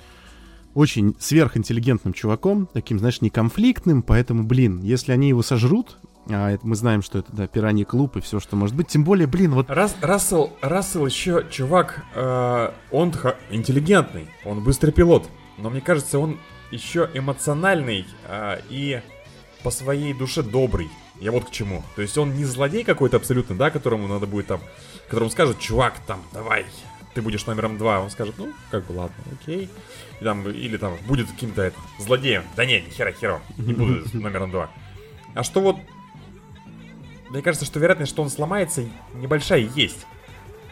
[0.73, 6.75] очень сверхинтеллигентным чуваком, таким, знаешь, неконфликтным, поэтому, блин, если они его сожрут, а это, мы
[6.75, 8.87] знаем, что это, да, пираньи клуб и все, что может быть.
[8.87, 9.69] Тем более, блин, вот...
[9.69, 13.13] Рас, Рассел, Рассел еще, чувак, э, он
[13.49, 15.29] интеллигентный, он быстрый пилот.
[15.57, 16.39] Но мне кажется, он
[16.71, 19.01] еще эмоциональный э, и
[19.63, 20.89] по своей душе добрый.
[21.19, 21.83] Я вот к чему.
[21.95, 24.61] То есть он не злодей какой-то абсолютно, да, которому надо будет там...
[25.07, 26.65] Которому скажут, чувак, там, давай,
[27.13, 29.69] ты будешь номером два, он скажет, ну, как бы ладно, окей.
[30.21, 32.43] И там, или там будет каким-то это, злодеем.
[32.55, 34.69] Да нет, ни хера херо, не буду номером два.
[35.33, 35.77] А что вот,
[37.29, 40.05] мне кажется, что вероятность, что он сломается, небольшая есть.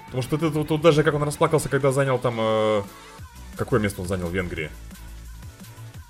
[0.08, 2.36] Потому что тут, тут даже как он расплакался, когда занял там...
[2.39, 2.84] Э,
[3.56, 4.70] какое место он занял в Венгрии?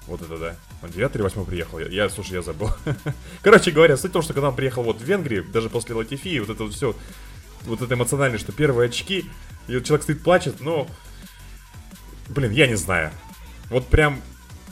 [0.07, 0.55] Вот это да.
[0.81, 1.79] Он 9 или 8 приехал?
[1.79, 2.69] Я, я, слушай, я забыл.
[3.41, 6.39] Короче говоря, суть в том, что когда он приехал вот в Венгрию, даже после Латифии,
[6.39, 6.95] вот это вот все,
[7.65, 9.29] вот это эмоционально, что первые очки,
[9.67, 10.87] и вот человек стоит, плачет, но...
[12.29, 13.11] Блин, я не знаю.
[13.69, 14.21] Вот прям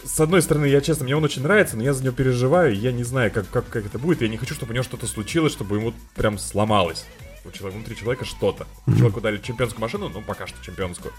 [0.06, 2.92] с одной стороны, я честно, мне он очень нравится, но я за него переживаю, я
[2.92, 4.22] не знаю, как, как, как это будет.
[4.22, 7.06] Я не хочу, чтобы у него что-то случилось, чтобы ему прям сломалось.
[7.44, 8.68] У человека, внутри человека что-то.
[8.86, 11.14] Человеку дали чемпионскую машину, ну, пока что чемпионскую.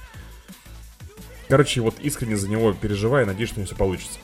[1.49, 4.19] Короче, вот искренне за него переживаю, надеюсь, что у него все получится.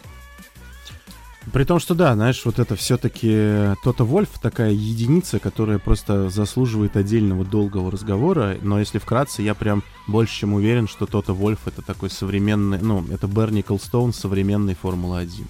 [1.51, 6.97] При том, что да, знаешь, вот это все-таки Тота Вольф такая единица, которая просто заслуживает
[6.97, 8.57] отдельного долгого разговора.
[8.63, 13.05] Но если вкратце, я прям больше чем уверен, что Тота Вольф это такой современный, ну,
[13.11, 15.45] это Берни Колстоун современной Формулы-1.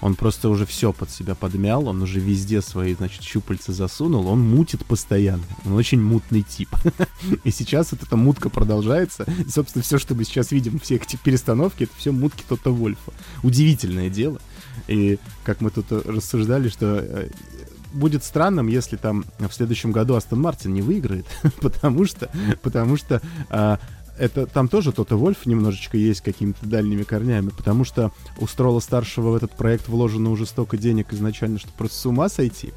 [0.00, 4.40] Он просто уже все под себя подмял, он уже везде свои, значит, щупальца засунул, он
[4.40, 5.42] мутит постоянно.
[5.64, 6.68] Он очень мутный тип.
[7.44, 9.24] И сейчас вот эта мутка продолжается.
[9.24, 13.12] И, собственно, все, что мы сейчас видим, все эти перестановки, это все мутки Тота Вольфа.
[13.42, 14.38] Удивительное дело.
[14.88, 17.28] И как мы тут рассуждали, что э,
[17.92, 21.26] будет странным, если там в следующем году Астон Мартин не выиграет,
[21.60, 22.30] потому что,
[22.62, 23.78] потому что а,
[24.18, 29.30] это там тоже Тота Вольф немножечко есть какими-то дальними корнями, потому что у Строла старшего
[29.30, 32.72] в этот проект вложено уже столько денег изначально, что просто с ума сойти,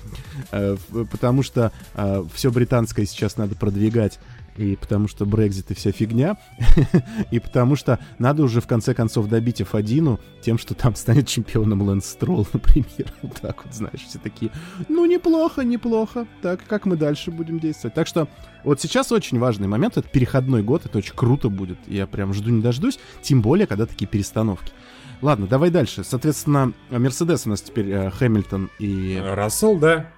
[0.52, 0.78] э,
[1.12, 4.20] потому что э, все британское сейчас надо продвигать
[4.60, 6.38] и потому что Брекзит и вся фигня,
[7.32, 11.82] и потому что надо уже в конце концов добить F1 тем, что там станет чемпионом
[11.82, 13.14] Лэнс Стролл, например.
[13.22, 14.52] Вот так вот, знаешь, все такие,
[14.90, 16.28] ну, неплохо, неплохо.
[16.42, 17.94] Так, как мы дальше будем действовать?
[17.94, 18.28] Так что
[18.66, 21.78] вот сейчас очень важный момент, это переходной год, это очень круто будет.
[21.88, 24.74] Я прям жду не дождусь, тем более, когда такие перестановки.
[25.22, 26.04] Ладно, давай дальше.
[26.04, 29.22] Соответственно, Мерседес у нас теперь э, Хэмилтон и...
[29.22, 30.12] Рассел, да.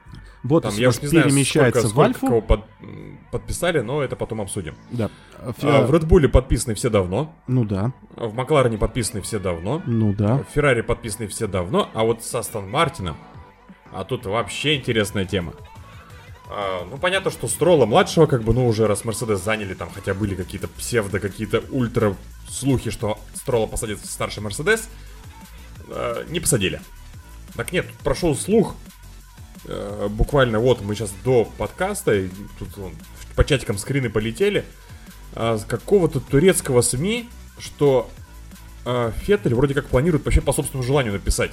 [0.43, 2.41] Ботас я уж не перемещается знаю, сколько, в Альфу.
[2.41, 2.62] Под,
[3.32, 4.75] подписали, но это потом обсудим.
[4.89, 5.10] Да.
[5.38, 5.51] А,
[5.86, 7.36] в Red Bull подписаны все давно.
[7.47, 7.93] Ну да.
[8.15, 9.82] В Макларене подписаны все давно.
[9.86, 10.38] Ну да.
[10.38, 11.89] В Феррари подписаны все давно.
[11.93, 13.17] А вот с Астон Мартином,
[13.91, 15.54] а тут вообще интересная тема.
[16.49, 20.13] А, ну, понятно, что Строла младшего, как бы, ну, уже раз Мерседес заняли, там, хотя
[20.13, 22.15] были какие-то псевдо, какие-то ультра
[22.49, 24.89] слухи, что Строла посадит в старший Мерседес,
[25.88, 26.82] а, не посадили.
[27.56, 28.75] Так нет, прошел слух,
[29.65, 32.93] э, буквально вот мы сейчас до подкаста, и тут вон,
[33.35, 34.65] по чатикам скрины полетели,
[35.35, 38.09] э, какого-то турецкого СМИ, что
[38.85, 41.51] э, Феттель вроде как планирует вообще по собственному желанию написать.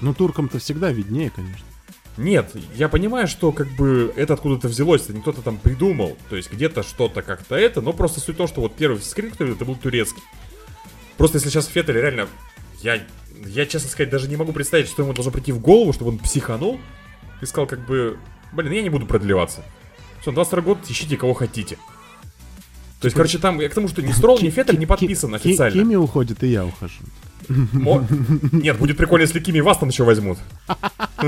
[0.00, 1.64] Ну, туркам-то всегда виднее, конечно.
[2.16, 6.16] Нет, я понимаю, что как бы это откуда-то взялось, это не кто-то там придумал.
[6.30, 9.30] То есть где-то что-то как-то это, но просто суть в том, что вот первый скрин,
[9.30, 10.22] который это был турецкий.
[11.18, 12.28] Просто если сейчас Феттель реально...
[12.82, 13.02] Я,
[13.46, 16.18] я, честно сказать, даже не могу представить, что ему должно прийти в голову, чтобы он
[16.18, 16.78] психанул
[17.40, 18.18] и сказал как бы,
[18.52, 19.62] блин, я не буду продлеваться.
[20.20, 21.76] Все, 22 год, ищите кого хотите.
[23.00, 25.34] То есть, типа короче, там, я к тому, что ни Строл, ни Феттель не подписан
[25.34, 25.78] официально.
[25.78, 27.02] Кими уходит, и я ухожу.
[28.52, 30.38] Нет, будет прикольно, если Кими вас там еще возьмут.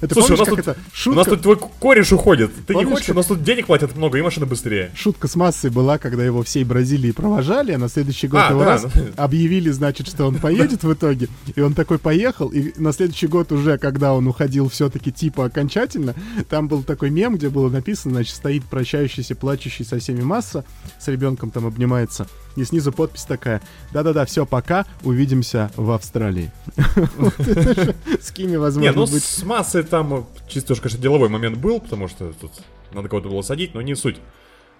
[0.00, 0.76] Это Слушай, помнишь, у, нас тут, это?
[0.92, 1.14] Шутка...
[1.14, 2.52] у нас тут твой кореш уходит.
[2.66, 3.06] Ты помнишь, не хочешь?
[3.06, 3.16] Как...
[3.16, 4.90] У нас тут денег платят много, и машина быстрее.
[4.94, 8.60] Шутка с массой была, когда его всей Бразилии провожали, а на следующий год а, его
[8.60, 8.86] да, раз
[9.16, 11.28] объявили, значит, что он поедет в итоге.
[11.54, 16.14] И он такой поехал, и на следующий год уже, когда он уходил все-таки типа окончательно,
[16.48, 20.64] там был такой мем, где было написано, значит, стоит прощающийся, плачущий со всеми масса,
[20.98, 22.26] с ребенком там обнимается.
[22.56, 23.62] И снизу подпись такая.
[23.92, 26.50] Да-да-да, все, пока, увидимся в Австралии.
[28.20, 32.08] С Кими, возможно, Не, ну с массой там чисто уж, конечно, деловой момент был, потому
[32.08, 32.52] что тут
[32.92, 34.16] надо кого-то было садить, но не суть.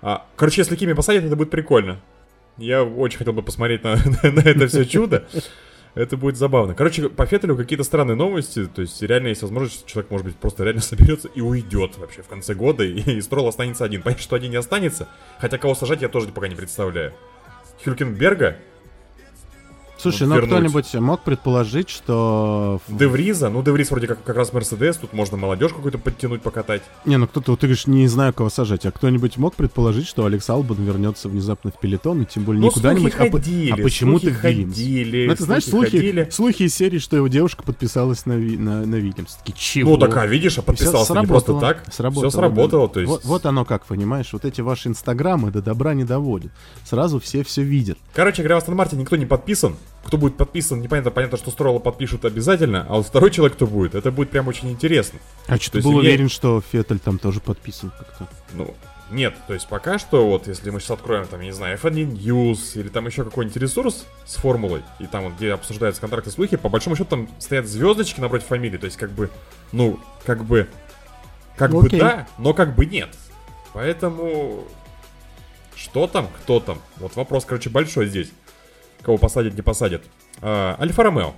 [0.02, 2.00] А, короче, если Кими посадят, это будет прикольно.
[2.56, 5.26] Я очень хотел бы посмотреть на, на это все чудо.
[5.94, 6.74] Это будет забавно.
[6.74, 8.66] Короче, по Феттелю какие-то странные новости.
[8.66, 12.22] То есть реально есть возможность, что человек, может быть, просто реально соберется и уйдет вообще
[12.22, 12.84] в конце года.
[12.84, 14.02] И, и Строл останется один.
[14.02, 15.08] Понятно, что один не останется.
[15.38, 17.12] Хотя кого сажать я тоже пока не представляю.
[17.84, 18.58] Хюлькенберга
[20.00, 22.80] Слушай, ну кто-нибудь мог предположить, что...
[22.88, 23.50] Девриза?
[23.50, 26.82] Ну, Девриз вроде как, как раз Мерседес, тут можно молодежь какую-то подтянуть, покатать.
[27.04, 30.24] Не, ну кто-то, вот ты говоришь, не знаю, кого сажать, а кто-нибудь мог предположить, что
[30.24, 34.32] Алекс Албан вернется внезапно в пелетон, и тем более ну, не куда-нибудь, а, а почему-то
[34.32, 36.28] ходили, Ну, ты знаешь, слухи, ходили.
[36.30, 39.34] слухи из серии, что его девушка подписалась на, на, на Вильямс.
[39.34, 39.92] Такие, чего?
[39.92, 41.84] Ну, так, а видишь, а подписался не просто так.
[41.92, 43.10] Сработало, Все сработало, то есть...
[43.10, 46.52] Вот, вот оно как, понимаешь, вот эти ваши инстаграмы до добра не доводят.
[46.84, 47.98] Сразу все все видят.
[48.14, 49.76] Короче говоря, в Астон Марте никто не подписан.
[50.04, 53.94] Кто будет подписан, непонятно, понятно, что Стролла подпишут обязательно, а вот второй человек, кто будет,
[53.94, 55.20] это будет прям очень интересно.
[55.46, 58.26] А что ты был уверен, что Феттель там тоже подписан как-то?
[58.54, 58.74] Ну,
[59.10, 59.34] нет.
[59.46, 62.80] То есть пока что, вот если мы сейчас откроем, там, я не знаю, F1 News
[62.80, 66.68] или там еще какой-нибудь ресурс с формулой, и там вот где обсуждаются контракты слухи, по
[66.68, 68.78] большому счету там стоят звездочки напротив фамилии.
[68.78, 69.30] То есть как бы,
[69.72, 70.68] ну, как бы,
[71.56, 73.10] как бы да, но как бы нет.
[73.72, 74.64] Поэтому
[75.74, 76.80] что там, кто там?
[76.96, 78.30] Вот вопрос, короче, большой здесь.
[79.02, 80.02] Кого посадят, не посадят.
[80.40, 81.34] А, Альфа Ромео.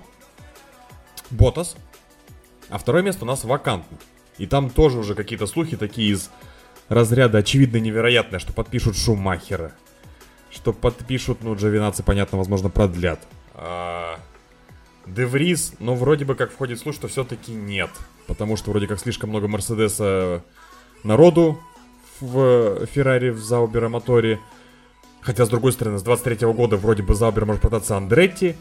[1.29, 1.75] Ботас.
[2.69, 3.97] А второе место у нас вакантно.
[4.37, 6.29] И там тоже уже какие-то слухи такие из
[6.89, 9.73] разряда очевидно невероятное, что подпишут Шумахера.
[10.49, 13.19] Что подпишут, ну, Джавинаци, понятно, возможно, продлят.
[13.53, 14.19] А...
[15.05, 17.89] Деврис, но вроде бы как входит слух, что все-таки нет.
[18.27, 20.43] Потому что вроде как слишком много Мерседеса
[21.03, 21.59] народу
[22.21, 24.39] в Феррари в Заубера моторе.
[25.23, 28.55] Хотя, с другой стороны, с 23 -го года вроде бы Заубер может продаться Андретти.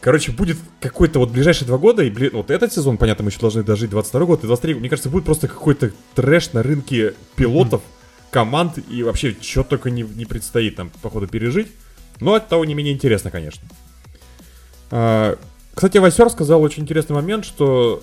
[0.00, 3.38] Короче, будет какой-то вот ближайшие два года, и блин, вот этот сезон, понятно, мы еще
[3.38, 7.82] должны дожить 22 год, и 23 мне кажется, будет просто какой-то трэш на рынке пилотов,
[8.32, 11.68] команд, и вообще, что только не, не предстоит там, походу, пережить.
[12.18, 13.62] Но от того не менее интересно, конечно.
[14.90, 15.38] А,
[15.74, 18.02] кстати, Васер сказал очень интересный момент, что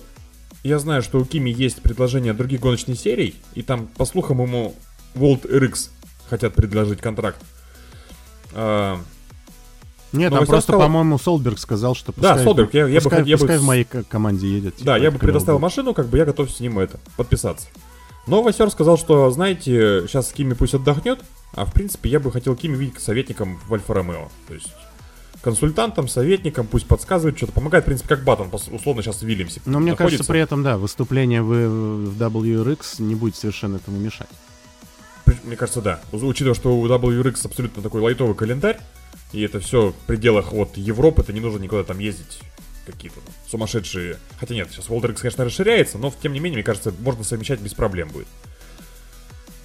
[0.62, 4.74] я знаю, что у Кими есть предложение других гоночных серий, и там, по слухам, ему
[5.14, 5.90] World RX
[6.30, 7.38] хотят предложить контракт.
[8.54, 8.98] А,
[10.12, 10.80] нет, там просто, сказал...
[10.82, 13.62] по-моему, Солберг сказал, что пускай, да, Солберг, я, я пускай, бы, я пускай бы...
[13.62, 14.76] в моей команде едет.
[14.76, 15.64] Типа, да, я бы предоставил был.
[15.64, 17.68] машину, как бы я готов с ним это, подписаться.
[18.26, 21.20] Но Васер сказал, что, знаете, сейчас Кими пусть отдохнет,
[21.54, 24.28] а в принципе я бы хотел Кими видеть советником в Альфа Ромео.
[24.48, 24.68] То есть
[25.42, 29.78] консультантом, советником, пусть подсказывает, что-то помогает, в принципе, как Баттон, условно, сейчас в Вильямсе Но
[29.78, 30.18] мне находится.
[30.18, 34.28] кажется, при этом, да, выступление в, в WRX не будет совершенно этому мешать.
[35.44, 36.00] Мне кажется, да.
[36.12, 38.80] Учитывая, что у WRX абсолютно такой лайтовый календарь,
[39.32, 42.40] и это все в пределах вот Европы, это не нужно никуда там ездить
[42.86, 44.18] какие-то сумасшедшие.
[44.38, 47.60] Хотя нет, сейчас World X, конечно, расширяется, но тем не менее, мне кажется, можно совмещать
[47.60, 48.26] без проблем будет.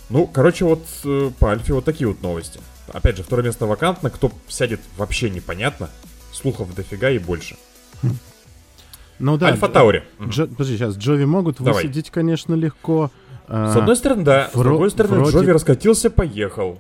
[0.10, 2.60] Ну, короче, вот э, по Альфе вот такие вот новости.
[2.94, 5.90] Опять же, второе место вакантно, кто сядет вообще непонятно.
[6.32, 7.58] Слухов дофига и больше.
[9.18, 9.48] Ну да.
[9.48, 10.04] Альфа Таури.
[10.22, 11.84] Джо, подожди, сейчас Джови могут Давай.
[11.84, 13.12] высадить, конечно, легко.
[13.48, 14.50] А, С одной стороны, да.
[14.54, 15.38] С другой стороны, вроде...
[15.38, 16.80] Джови раскатился, поехал.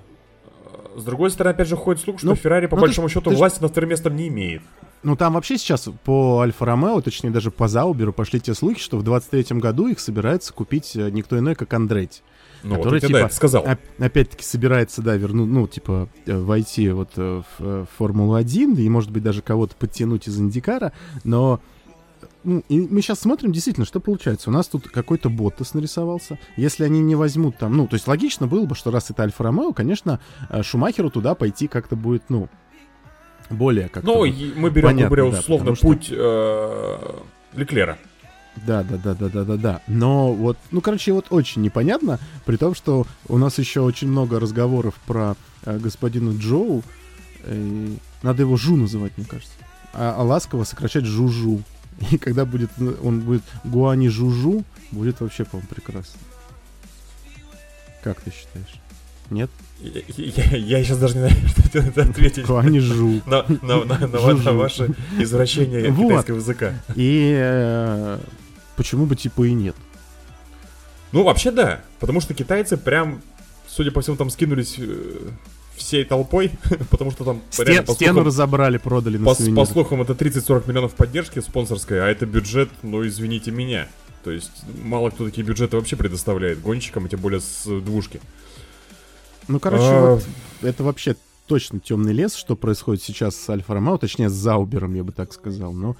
[0.95, 3.30] С другой стороны, опять же, ходит слух, что ну, Феррари, по ну, большому ты, счету,
[3.30, 3.62] ты власти ж...
[3.62, 4.62] над вторым местом не имеет.
[5.04, 9.04] Ну, там вообще сейчас по Альфа-Ромео, точнее, даже по Зауберу пошли те слухи, что в
[9.04, 12.21] 23-м году их собирается купить э, никто иной, как Андретти.
[12.63, 13.63] Ну, который, вот типа, да, сказал.
[13.63, 19.12] Оп- опять-таки собирается, да, вернуть, ну, типа, э, войти вот э, в Формулу-1 и, может
[19.12, 20.91] быть, даже кого-то подтянуть из Индикара,
[21.23, 21.60] но
[22.45, 24.49] и мы сейчас смотрим, действительно, что получается.
[24.49, 26.38] У нас тут какой-то ботас нарисовался.
[26.55, 29.73] Если они не возьмут там, ну, то есть логично было бы, что раз это Альфа-Ромео,
[29.73, 32.49] конечно, э, Шумахеру туда пойти как-то будет, ну,
[33.49, 34.08] более как-то...
[34.08, 37.23] Ну, мы берем, понятно, говоря, условно, да, путь что...
[37.53, 37.97] э, Леклера.
[38.65, 39.81] Да, да, да, да, да, да, да.
[39.88, 44.39] Но вот, ну, короче, вот очень непонятно, при том, что у нас еще очень много
[44.39, 46.84] разговоров про э, господина Джоу.
[47.43, 47.88] Э,
[48.23, 49.53] надо его Жу называть, мне кажется.
[49.93, 51.62] А, а ласково сокращать Жужу.
[52.12, 52.71] И когда будет,
[53.03, 56.19] он будет Гуани Жужу, будет вообще, по-моему, прекрасно.
[58.03, 58.81] Как ты считаешь?
[59.29, 59.49] Нет?
[59.79, 61.36] Я, я, я сейчас даже не знаю,
[61.69, 62.45] что это ответить.
[62.45, 63.21] Гуани Жу.
[63.25, 66.10] На, на, на, на, на ваше извращение вот.
[66.10, 66.73] китайского языка.
[66.95, 68.19] И э,
[68.75, 69.75] почему бы типа и нет?
[71.12, 71.81] Ну, вообще да.
[71.99, 73.21] Потому что китайцы прям,
[73.67, 75.29] судя по всему, там скинулись э,
[75.75, 76.51] всей толпой,
[76.89, 80.13] потому что там Стен, реально, по стену слухам, разобрали, продали на по, по слухам, это
[80.13, 83.88] 30-40 миллионов поддержки спонсорской, а это бюджет, ну извините меня.
[84.23, 84.51] То есть
[84.83, 88.19] мало кто такие бюджеты вообще предоставляет гонщикам, тем более с двушки.
[89.47, 90.15] Ну, короче, а...
[90.15, 90.23] вот
[90.63, 95.03] это вообще точно темный лес, что происходит сейчас с Альфа Ромео, точнее с Заубером, я
[95.03, 95.73] бы так сказал.
[95.73, 95.95] Но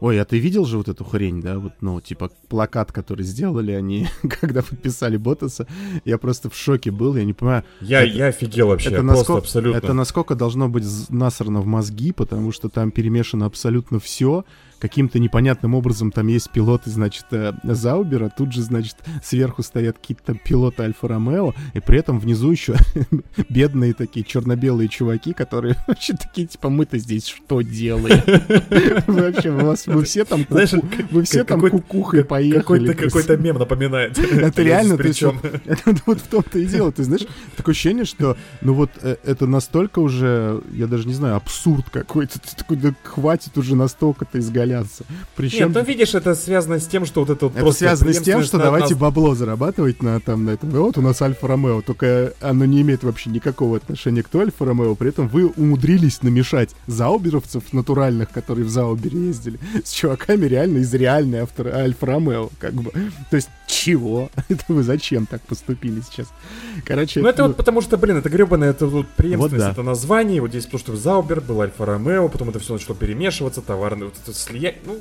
[0.00, 1.58] Ой, а ты видел же вот эту хрень, да?
[1.58, 4.08] Вот, ну, типа, плакат, который сделали они,
[4.40, 5.66] когда подписали Ботаса.
[6.04, 7.64] Я просто в шоке был, я не понимаю.
[7.80, 9.76] Я, это, я офигел вообще, это насколько, абсолютно.
[9.78, 14.44] Это насколько должно быть насрано в мозги, потому что там перемешано абсолютно все
[14.78, 20.34] каким-то непонятным образом там есть пилоты, значит, э, Заубера, тут же, значит, сверху стоят какие-то
[20.34, 22.76] пилоты Альфа-Ромео, и при этом внизу еще
[23.48, 28.18] бедные такие черно-белые чуваки, которые вообще такие, типа, мы-то здесь что делаем?
[29.08, 32.92] Вообще, вы все там вы все там кукухой поехали.
[32.92, 34.18] Какой-то мем напоминает.
[34.18, 35.40] Это реально, причем.
[35.64, 39.46] Это вот в том-то и дело, ты знаешь, такое ощущение, что, ну вот, э, это
[39.46, 44.67] настолько уже, я даже не знаю, абсурд какой-то, ты такой, да хватит уже настолько-то изгаляться
[44.68, 45.04] удаляться.
[45.36, 45.68] Причем...
[45.68, 48.20] Нет, ну видишь, это связано с тем, что вот это вот это просто связано с
[48.20, 49.00] тем, что на, давайте нас...
[49.00, 50.70] бабло зарабатывать на, там, на этом.
[50.70, 55.28] Вот у нас Альфа-Ромео, только оно не имеет вообще никакого отношения к Альфа-Ромео, при этом
[55.28, 62.50] вы умудрились намешать зауберовцев натуральных, которые в Заубере ездили, с чуваками реально из реальной Альфа-Ромео,
[62.58, 62.90] как бы.
[63.30, 64.30] То есть, чего?
[64.48, 66.28] Это вы зачем так поступили сейчас?
[66.84, 67.20] Короче...
[67.20, 67.48] Ну, это ну...
[67.48, 69.70] вот потому что, блин, это гребаное, это вот преемственность, вот да.
[69.72, 74.06] это название, вот здесь потому что Заубер был Альфа-Ромео, потом это все начало перемешиваться, товарные,
[74.06, 74.98] вот это слияние, ну,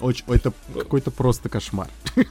[0.00, 1.88] очень, это какой-то просто кошмар.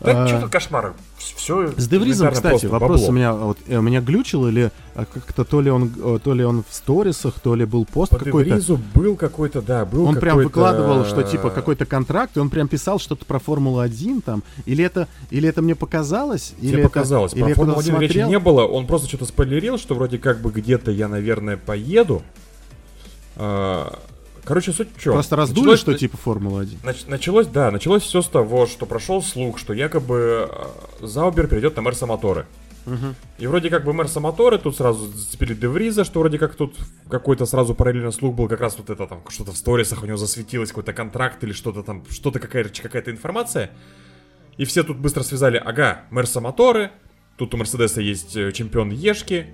[0.00, 0.94] Да, что тут кошмар?
[1.18, 1.72] Все.
[1.76, 5.60] С Девризом, кстати, вопрос у меня, вот, э, у меня глючил или а, как-то то
[5.60, 8.50] ли он, э, то ли он в сторисах, то ли был пост какой-то.
[8.50, 12.68] Девризу был какой-то, да, был Он прям выкладывал, что типа какой-то контракт, и он прям
[12.68, 17.32] писал что-то про Формулу-1 там, или это, или это мне показалось, или показалось.
[17.32, 21.08] Про Формулу-1 речи не было, он просто что-то спойлерил, что вроде как бы где-то я,
[21.08, 22.22] наверное, поеду.
[23.36, 23.98] А,
[24.44, 25.12] Короче, суть в чем?
[25.12, 26.78] Просто раздули, началось, что типа Формула-1.
[26.84, 31.76] Нач, началось, да, началось все с того, что прошел слух, что якобы э, Заубер перейдет
[31.76, 32.46] на Мерса Моторы.
[32.86, 33.14] Угу.
[33.38, 36.76] И вроде как бы Мерса Моторы тут сразу зацепили Девриза, что вроде как тут
[37.08, 40.16] какой-то сразу параллельно слух был, как раз вот это там, что-то в сторисах у него
[40.16, 43.70] засветилось, какой-то контракт или что-то там, что-то какая-то какая информация.
[44.56, 46.90] И все тут быстро связали, ага, Мерса Моторы,
[47.36, 49.46] тут у Мерседеса есть э, чемпион Ешки,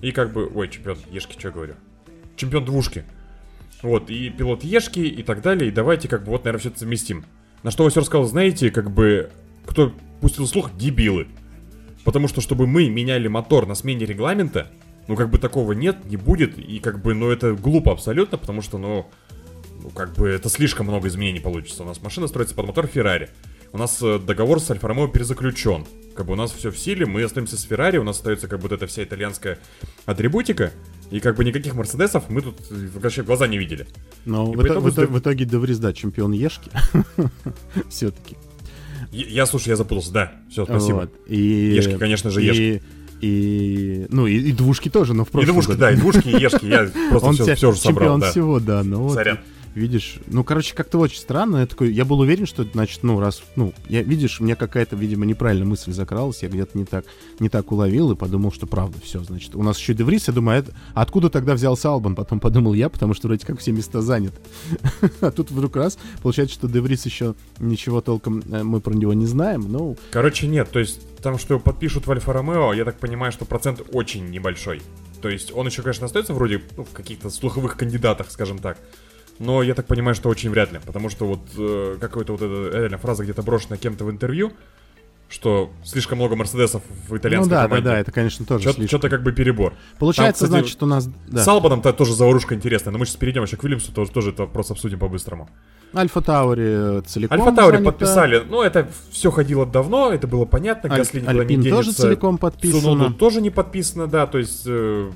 [0.00, 1.74] и как бы, ой, чемпион Ешки, что я говорю?
[2.36, 3.04] Чемпион двушки.
[3.82, 6.78] Вот, и пилот Ешки, и так далее, и давайте как бы вот, наверное, все это
[6.78, 7.24] совместим.
[7.62, 9.30] На что Васер сказал, знаете, как бы,
[9.66, 11.28] кто пустил слух, дебилы.
[12.04, 14.68] Потому что, чтобы мы меняли мотор на смене регламента,
[15.08, 18.62] ну, как бы такого нет, не будет, и как бы, ну, это глупо абсолютно, потому
[18.62, 19.08] что, ну,
[19.82, 21.82] ну, как бы, это слишком много изменений получится.
[21.82, 23.30] У нас машина строится под мотор Феррари.
[23.72, 25.86] У нас э, договор с Альфа Ромео перезаключен.
[26.14, 28.60] Как бы у нас все в силе, мы остаемся с Феррари, у нас остается как
[28.60, 29.58] бы вот эта вся итальянская
[30.04, 30.72] атрибутика.
[31.12, 33.86] И как бы никаких Мерседесов мы тут вообще глаза не видели.
[34.24, 36.70] Но в, итоге, в, в итоге Деврис, да, чемпион Ешки.
[37.90, 38.38] Все-таки.
[39.12, 40.32] Я, слушай, я запутался, да.
[40.50, 40.96] Все, спасибо.
[40.96, 41.12] Вот.
[41.26, 42.82] И, Ешки, конечно же, Ешки.
[43.20, 46.40] И, ну, и, и двушки тоже, но в прошлом И двушки, да, и двушки, и
[46.40, 48.30] Ешки, я просто Он все, все же собрал, чемпион да.
[48.30, 49.14] всего, да, ну вот.
[49.14, 49.38] Сорян
[49.74, 51.58] видишь, ну, короче, как-то очень странно.
[51.58, 54.96] Я такой, я был уверен, что, значит, ну, раз, ну, я, видишь, у меня какая-то,
[54.96, 57.04] видимо, неправильная мысль закралась, я где-то не так,
[57.38, 60.56] не так уловил и подумал, что правда, все, значит, у нас еще Деврис, я думаю,
[60.56, 62.14] а это, откуда тогда взялся Албан?
[62.14, 64.36] Потом подумал я, потому что вроде как все места заняты.
[65.20, 69.26] а тут вдруг раз, получается, что Деврис еще ничего толком э, мы про него не
[69.26, 69.96] знаем, ну...
[70.10, 74.28] Короче, нет, то есть там, что подпишут в Альфа-Ромео, я так понимаю, что процент очень
[74.30, 74.82] небольшой.
[75.22, 78.78] То есть он еще, конечно, остается вроде ну, в каких-то слуховых кандидатах, скажем так.
[79.42, 82.78] Но я так понимаю, что очень вряд ли, потому что вот э, какая-то вот эта
[82.78, 84.52] реально фраза где-то брошена кем-то в интервью,
[85.28, 87.84] что слишком много Мерседесов в итальянской ну, да, команде.
[87.84, 89.74] Да, да, это, конечно, тоже Что-то, что-то как бы перебор.
[89.98, 91.08] Получается, Там, кстати, значит, у нас...
[91.26, 91.42] Да.
[91.42, 94.42] С Албаном-то тоже заварушка интересная, но мы сейчас перейдем еще к Вильямсу, тоже, тоже это
[94.42, 95.48] вопрос обсудим по-быстрому.
[95.92, 97.90] Альфа Таури э, целиком Альфа Таури занята.
[97.90, 100.98] подписали, ну это все ходило давно, это было понятно, Аль...
[100.98, 101.84] Гасли никуда Альпин не денется.
[101.84, 102.80] тоже целиком подписано.
[102.80, 104.62] Суноду тоже не подписано, да, то есть...
[104.66, 105.10] Э,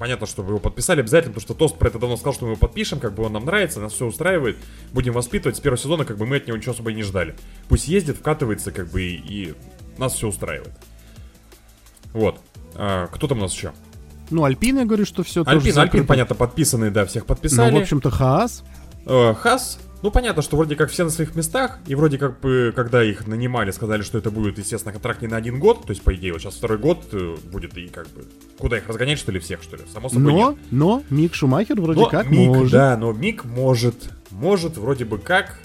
[0.00, 2.52] понятно, что вы его подписали обязательно, потому что Тост про это давно сказал, что мы
[2.52, 4.56] его подпишем, как бы он нам нравится, нас все устраивает,
[4.94, 5.58] будем воспитывать.
[5.58, 7.36] С первого сезона как бы мы от него ничего особо и не ждали.
[7.68, 9.54] Пусть ездит, вкатывается, как бы, и, и
[9.98, 10.72] нас все устраивает.
[12.14, 12.40] Вот.
[12.76, 13.72] А, кто там у нас еще?
[14.30, 17.70] Ну, Альпин, я говорю, что все Альпин, тоже Альпин, понятно, подписанный, да, всех подписали.
[17.70, 18.64] Ну, в общем-то, Хаас.
[19.04, 22.72] Э, Хас, ну, понятно, что вроде как все на своих местах, и вроде как бы,
[22.74, 26.02] когда их нанимали, сказали, что это будет, естественно, контракт не на один год, то есть,
[26.02, 28.24] по идее, вот сейчас второй год э, будет, и как бы,
[28.58, 29.82] куда их разгонять, что ли, всех, что ли?
[29.92, 30.58] Само собой, Но, нет.
[30.70, 32.72] но Мик Шумахер вроде но как Мик, может.
[32.72, 35.58] Да, но Мик может, может вроде бы как,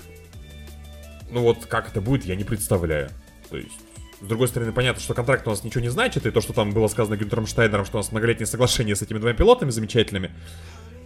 [1.32, 3.10] ну вот как это будет, я не представляю.
[3.50, 3.80] То есть,
[4.22, 6.72] с другой стороны, понятно, что контракт у нас ничего не значит, и то, что там
[6.72, 10.32] было сказано Гюнтером Штайнером, что у нас многолетнее соглашение с этими двумя пилотами замечательными,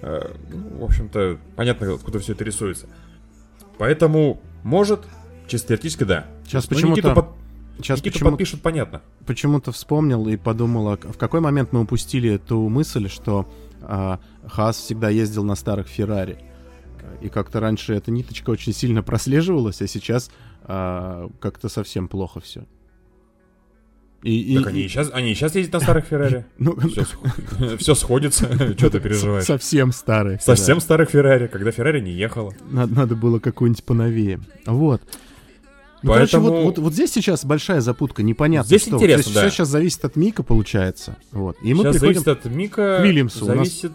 [0.01, 2.87] э, ну, в общем-то, понятно, откуда все это рисуется.
[3.79, 5.07] Поэтому, может,
[5.47, 6.27] чисто теоретически, да.
[6.45, 7.15] Сейчас почему-то...
[7.15, 7.29] Под...
[7.77, 9.01] Сейчас Никиту почему подпишут, понятно.
[9.25, 13.49] Почему-то вспомнил и подумал, а в какой момент мы упустили ту мысль, что
[13.81, 16.37] а, Хаас всегда ездил на старых Феррари.
[17.21, 20.29] И как-то раньше эта ниточка очень сильно прослеживалась, а сейчас
[20.63, 22.65] а, как-то совсем плохо все.
[24.21, 26.45] И, так и, они, и сейчас, они сейчас ездят на старых Феррари.
[26.57, 27.05] Ну, все,
[27.77, 28.45] все сходится.
[28.77, 29.45] Что ты переживаешь?
[29.45, 30.39] Совсем старые.
[30.39, 32.53] Совсем старых Феррари, когда Феррари не ехала.
[32.69, 34.41] Надо, было какую-нибудь поновее.
[34.65, 35.01] Вот.
[36.01, 36.47] Ну, Поэтому...
[36.47, 38.95] короче, вот, вот, вот здесь сейчас большая запутка, непонятно здесь что.
[38.95, 39.41] Интересно, Здесь да.
[39.41, 41.17] Все сейчас зависит от Мика, получается.
[41.31, 41.57] Вот.
[41.61, 43.45] И мы сейчас приходим зависит от Мика, к Вильямсу.
[43.45, 43.91] Зависит...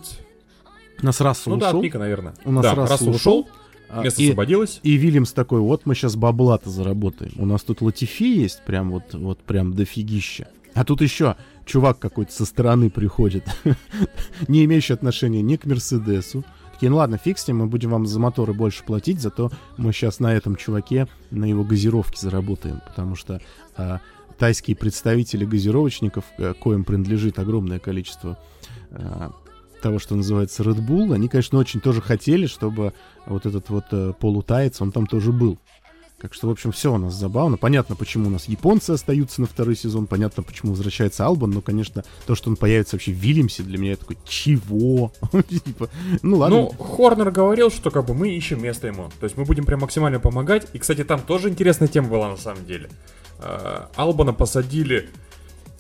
[1.03, 1.73] У нас Рассел ну, ушел.
[1.73, 2.35] да, от Мика, наверное.
[2.45, 3.39] У нас да, Рассел, Рассел ушел.
[3.41, 3.49] ушел.
[3.89, 4.81] А, Место и, освободилось.
[4.83, 7.33] И Вильямс такой, вот мы сейчас бабла-то заработаем.
[7.37, 10.49] У нас тут Латифи есть, прям вот, вот прям дофигища.
[10.75, 13.45] А тут еще чувак какой-то со стороны приходит,
[14.49, 16.45] не имеющий отношения ни к Мерседесу.
[16.73, 19.93] Такие, ну ладно, фиг с ним, мы будем вам за моторы больше платить, зато мы
[19.93, 23.41] сейчас на этом чуваке, на его газировке заработаем, потому что
[23.77, 24.01] а,
[24.39, 28.39] тайские представители газировочников, а, коим принадлежит огромное количество
[28.91, 29.31] а,
[29.85, 32.95] того, что называется Red Bull, они, конечно, очень тоже хотели, чтобы
[33.27, 35.59] вот этот вот э, полутаец, он там тоже был.
[36.19, 37.59] Так что, в общем, все у нас забавно.
[37.59, 42.03] Понятно, почему у нас японцы остаются на второй сезон, понятно, почему возвращается Албан, но, конечно,
[42.25, 45.13] то, что он появится вообще в Вильямсе, для меня такой, чего?
[45.51, 45.91] Типа,
[46.23, 46.57] ну ладно.
[46.57, 49.11] Ну, Хорнер говорил, что как бы мы ищем место ему.
[49.21, 50.67] То есть мы будем прям максимально помогать.
[50.73, 52.89] И, кстати, там тоже интересная тема была на самом деле.
[53.39, 55.11] А, Албана посадили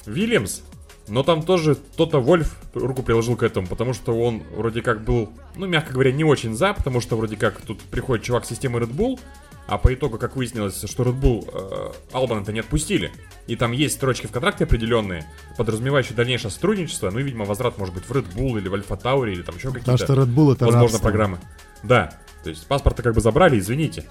[0.04, 0.60] Вильямс,
[1.08, 5.30] но там тоже кто-то Вольф руку приложил к этому, потому что он вроде как был,
[5.56, 8.94] ну, мягко говоря, не очень за, потому что вроде как тут приходит чувак системы Red
[8.94, 9.20] Bull,
[9.66, 13.12] а по итогу, как выяснилось, что Red Bull э, Албана-то не отпустили.
[13.46, 15.26] И там есть строчки в контракте определенные,
[15.56, 18.96] подразумевающие дальнейшее сотрудничество, ну и, видимо, возврат может быть в Red Bull или в Альфа
[18.96, 20.98] Тауре, или там еще какие-то, что Red Bull это возможно, рабство.
[21.00, 21.38] программы.
[21.82, 24.04] Да, то есть паспорты как бы забрали, извините.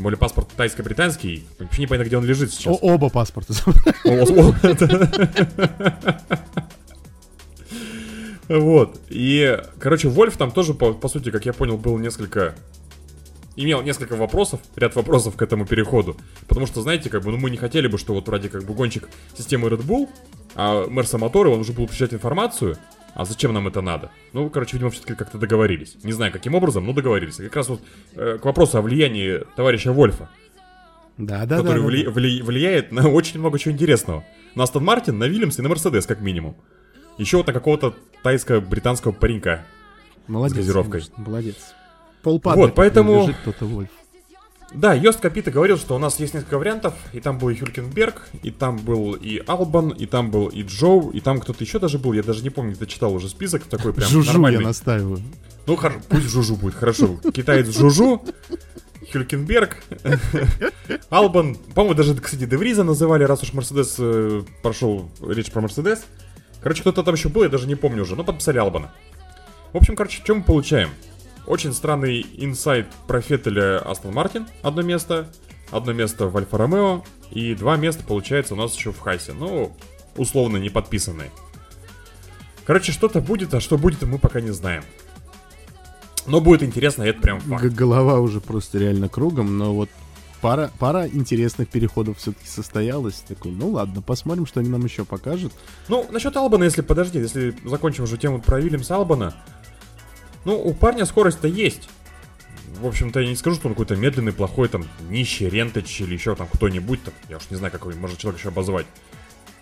[0.00, 2.72] Тем более паспорт тайско-британский, вообще не понятно, где он лежит сейчас.
[2.72, 3.52] О, оба паспорта.
[8.48, 8.98] Вот.
[9.10, 12.54] И, короче, Вольф там тоже, по, по сути, как я понял, был несколько
[13.56, 16.16] имел несколько вопросов, ряд вопросов к этому переходу.
[16.48, 18.72] Потому что, знаете, как бы, ну мы не хотели бы, что вот вроде как бы
[18.72, 20.08] гонщик системы Red Bull,
[20.54, 22.78] а Мерса Моторы, он уже был получать информацию,
[23.14, 24.10] а зачем нам это надо?
[24.32, 25.96] Ну, короче, видимо, все-таки как-то договорились.
[26.02, 27.40] Не знаю, каким образом, но договорились.
[27.40, 27.80] И как раз вот
[28.14, 30.28] э, к вопросу о влиянии товарища Вольфа.
[31.18, 32.10] Да, да, который да, вли- да.
[32.10, 34.24] Вли- влияет на очень много чего интересного.
[34.54, 36.56] На Астон Мартин, на Вильямс и на Мерседес, как минимум.
[37.18, 39.64] Еще вот на какого-то тайско-британского паренька.
[40.26, 40.56] Молодец.
[40.56, 41.00] С газировкой.
[41.00, 41.56] Конечно, молодец.
[42.22, 43.22] Полпада вот, поэтому...
[43.22, 43.90] лежит кто-то Вольф.
[44.72, 48.28] Да, Йост Капита говорил, что у нас есть несколько вариантов, и там был и Хюлькенберг,
[48.42, 51.98] и там был и Албан, и там был и Джоу, и там кто-то еще даже
[51.98, 54.60] был, я даже не помню, где читал уже список такой прям Жужу нормальный.
[54.60, 55.20] я настаиваю.
[55.66, 57.18] Ну, хорошо, пусть Жужу будет, хорошо.
[57.34, 58.22] Китаец Жужу,
[59.12, 59.76] Хюлькенберг,
[61.08, 66.04] Албан, по-моему, даже, кстати, Девриза называли, раз уж Мерседес э, прошел речь про Мерседес.
[66.62, 68.92] Короче, кто-то там еще был, я даже не помню уже, но подписали Албана.
[69.72, 70.90] В общем, короче, что мы получаем?
[71.46, 75.28] Очень странный инсайт про Феттеля Астон Мартин, одно место,
[75.70, 79.32] одно место в Альфа Ромео, и два места, получается, у нас еще в Хайсе.
[79.32, 79.76] Ну,
[80.16, 81.30] условно не подписанные.
[82.64, 84.84] Короче, что-то будет, а что будет, мы пока не знаем.
[86.26, 87.64] Но будет интересно, это прям факт.
[87.64, 89.88] Голова уже просто реально кругом, но вот
[90.40, 93.24] пара, пара интересных переходов все-таки состоялась.
[93.26, 95.52] Такой, ну ладно, посмотрим, что они нам еще покажут.
[95.88, 99.34] Ну, насчет Албана, если подожди, если закончим уже тему про Вильямса Албана,
[100.44, 101.88] ну, у парня скорость-то есть.
[102.80, 106.34] В общем-то, я не скажу, что он какой-то медленный, плохой, там, нищий, рентач или еще
[106.34, 107.14] там кто-нибудь там.
[107.28, 108.86] Я уж не знаю, как его можно человек еще обозвать.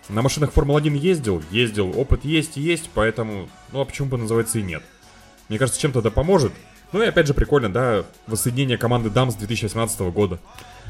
[0.07, 4.57] На машинах Формула-1 ездил, ездил, опыт есть и есть, поэтому, ну а почему бы называется
[4.57, 4.81] и нет.
[5.49, 6.51] Мне кажется, чем-то это поможет.
[6.91, 10.39] Ну и опять же прикольно, да, воссоединение команды Дам с 2018 года.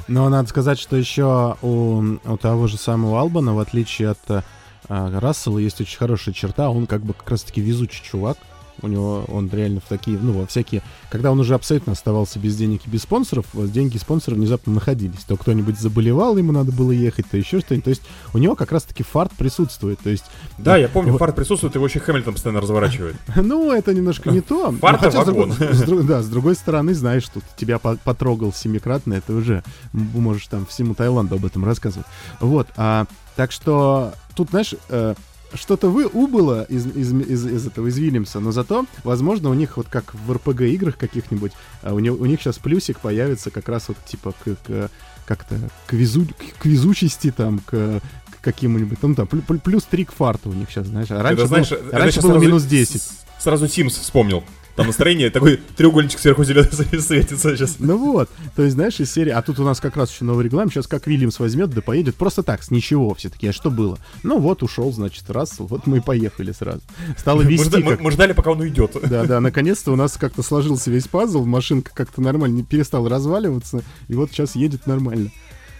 [0.07, 4.41] Но надо сказать, что еще у, у того же самого Албана, в отличие от э,
[4.87, 6.69] Рассела, есть очень хорошая черта.
[6.69, 8.37] Он как бы как раз-таки везучий чувак.
[8.81, 10.81] У него он реально в такие, ну, во всякие...
[11.09, 15.23] Когда он уже абсолютно оставался без денег и без спонсоров, деньги спонсоров внезапно находились.
[15.27, 17.83] То кто-нибудь заболевал, ему надо было ехать, то еще что-нибудь.
[17.85, 18.01] То есть
[18.33, 19.99] у него как раз-таки фарт присутствует.
[19.99, 20.25] То есть,
[20.57, 23.15] Да, я помню, фарт присутствует, его еще Хэмилтон постоянно разворачивает.
[23.35, 24.71] ну, это немножко не то.
[24.81, 25.53] Фарт хотя, вагон.
[25.53, 29.63] с Да, с другой стороны, знаешь, тут тебя по- потрогал семикратно, это уже
[29.93, 32.07] можешь там всему Таиланду об этом рассказывать.
[32.39, 33.05] Вот, а,
[33.35, 35.15] так что тут, знаешь, э,
[35.53, 39.77] что-то вы убыло из, из, из, из этого, из Вильямса, но зато, возможно, у них
[39.77, 43.87] вот как в РПГ-играх каких-нибудь, а, у, него, у них сейчас плюсик появится как раз
[43.87, 44.89] вот типа к, к-
[45.25, 45.55] как-то
[45.87, 50.05] к, везу, к, к везучести там, к, к каким-нибудь, ну там, плю- плю- плюс 3
[50.05, 52.45] к фарту у них сейчас, знаешь, а раньше, Это, знаешь, было, это раньше было сразу-
[52.45, 53.01] минус 10.
[53.01, 54.43] с- Сразу Симс вспомнил.
[54.79, 56.71] Там настроение, такой треугольничек сверху зеленый
[57.01, 57.75] светится сейчас.
[57.79, 60.45] Ну вот, то есть, знаешь, из серии, а тут у нас как раз еще новый
[60.45, 63.71] регламент, сейчас как Вильямс возьмет, да поедет, просто так, с ничего все таки а что
[63.71, 63.99] было?
[64.23, 66.79] Ну вот, ушел, значит, раз, вот мы и поехали сразу.
[67.17, 67.99] Стало Мы, вести мы- как...
[67.99, 68.95] мы ждали, пока он уйдет.
[69.03, 73.83] Да, да, наконец-то у нас как-то сложился весь пазл, машинка как-то нормально не перестала разваливаться,
[74.07, 75.29] и вот сейчас едет нормально.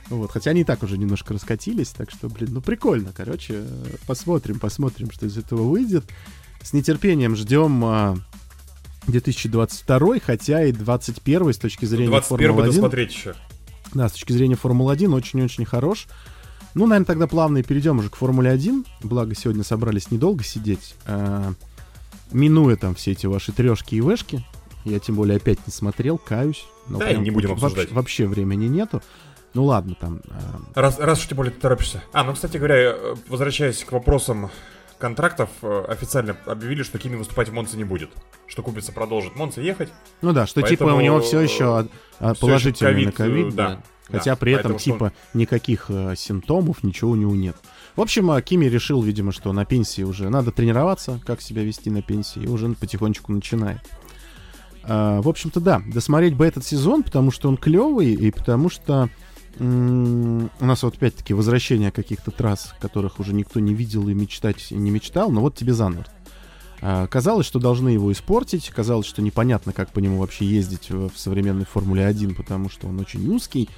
[0.10, 3.96] Вот, хотя они и так уже немножко раскатились, так что, блин, ну прикольно, короче, э,
[4.08, 6.04] посмотрим, посмотрим, что из этого выйдет.
[6.62, 8.18] С нетерпением ждем а,
[9.12, 12.72] 2022, хотя и 21 с точки зрения 21 бы Формулы-1.
[12.74, 13.36] досмотреть еще.
[13.94, 16.08] Да, с точки зрения Формулы-1 очень-очень хорош.
[16.76, 18.86] Ну, наверное, тогда плавно и перейдем уже к Формуле-1.
[19.04, 20.96] Благо, сегодня собрались недолго сидеть.
[21.06, 21.54] А,
[22.32, 24.46] минуя там все эти ваши трешки и вешки.
[24.86, 26.66] Я тем более опять не смотрел, каюсь.
[26.88, 27.92] Но Да, и прям не будем вообще- обсуждать.
[27.92, 29.02] Вообще, времени нету.
[29.56, 30.22] Ну ладно, там.
[30.30, 32.04] а, Раз, раз уж тем более ты торопишься.
[32.14, 34.52] А, ну, кстати говоря, э, возвращаясь к вопросам
[35.00, 38.12] контрактов, э, официально объявили, что Кими выступать в Монце не будет.
[38.48, 39.90] Что Кубица продолжит Монце ехать.
[40.22, 41.88] ну да, что типа Поэтому, у него все еще
[42.40, 43.54] положительно ещё на ковид, ковид.
[43.54, 43.82] э, да, да.
[44.12, 47.56] Хотя да, при этом что он- типа никаких э, симптомов, ничего у него нет.
[47.96, 51.90] В общем, а, Кими решил, видимо, что на пенсии уже надо тренироваться, как себя вести
[51.90, 53.82] на пенсии, и уже потихонечку начинает.
[54.84, 59.10] А, в общем-то, да, досмотреть бы этот сезон, потому что он клевый, и потому что
[59.58, 64.76] у нас вот опять-таки возвращение каких-то трасс, которых уже никто не видел и мечтать и
[64.76, 66.12] не мечтал, но вот тебе Занвард.
[66.82, 71.66] Казалось, что должны его испортить, казалось, что непонятно, как по нему вообще ездить в современной
[71.66, 73.70] Формуле 1, потому что он очень узкий.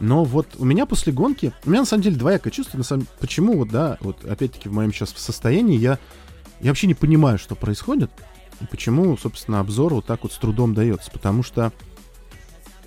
[0.00, 3.06] Но вот у меня после гонки, у меня на самом деле двоякое чувство, на самом,
[3.20, 5.98] почему вот, да, вот опять-таки в моем сейчас состоянии я,
[6.60, 8.10] я вообще не понимаю, что происходит,
[8.60, 11.72] и почему, собственно, обзор вот так вот с трудом дается, потому что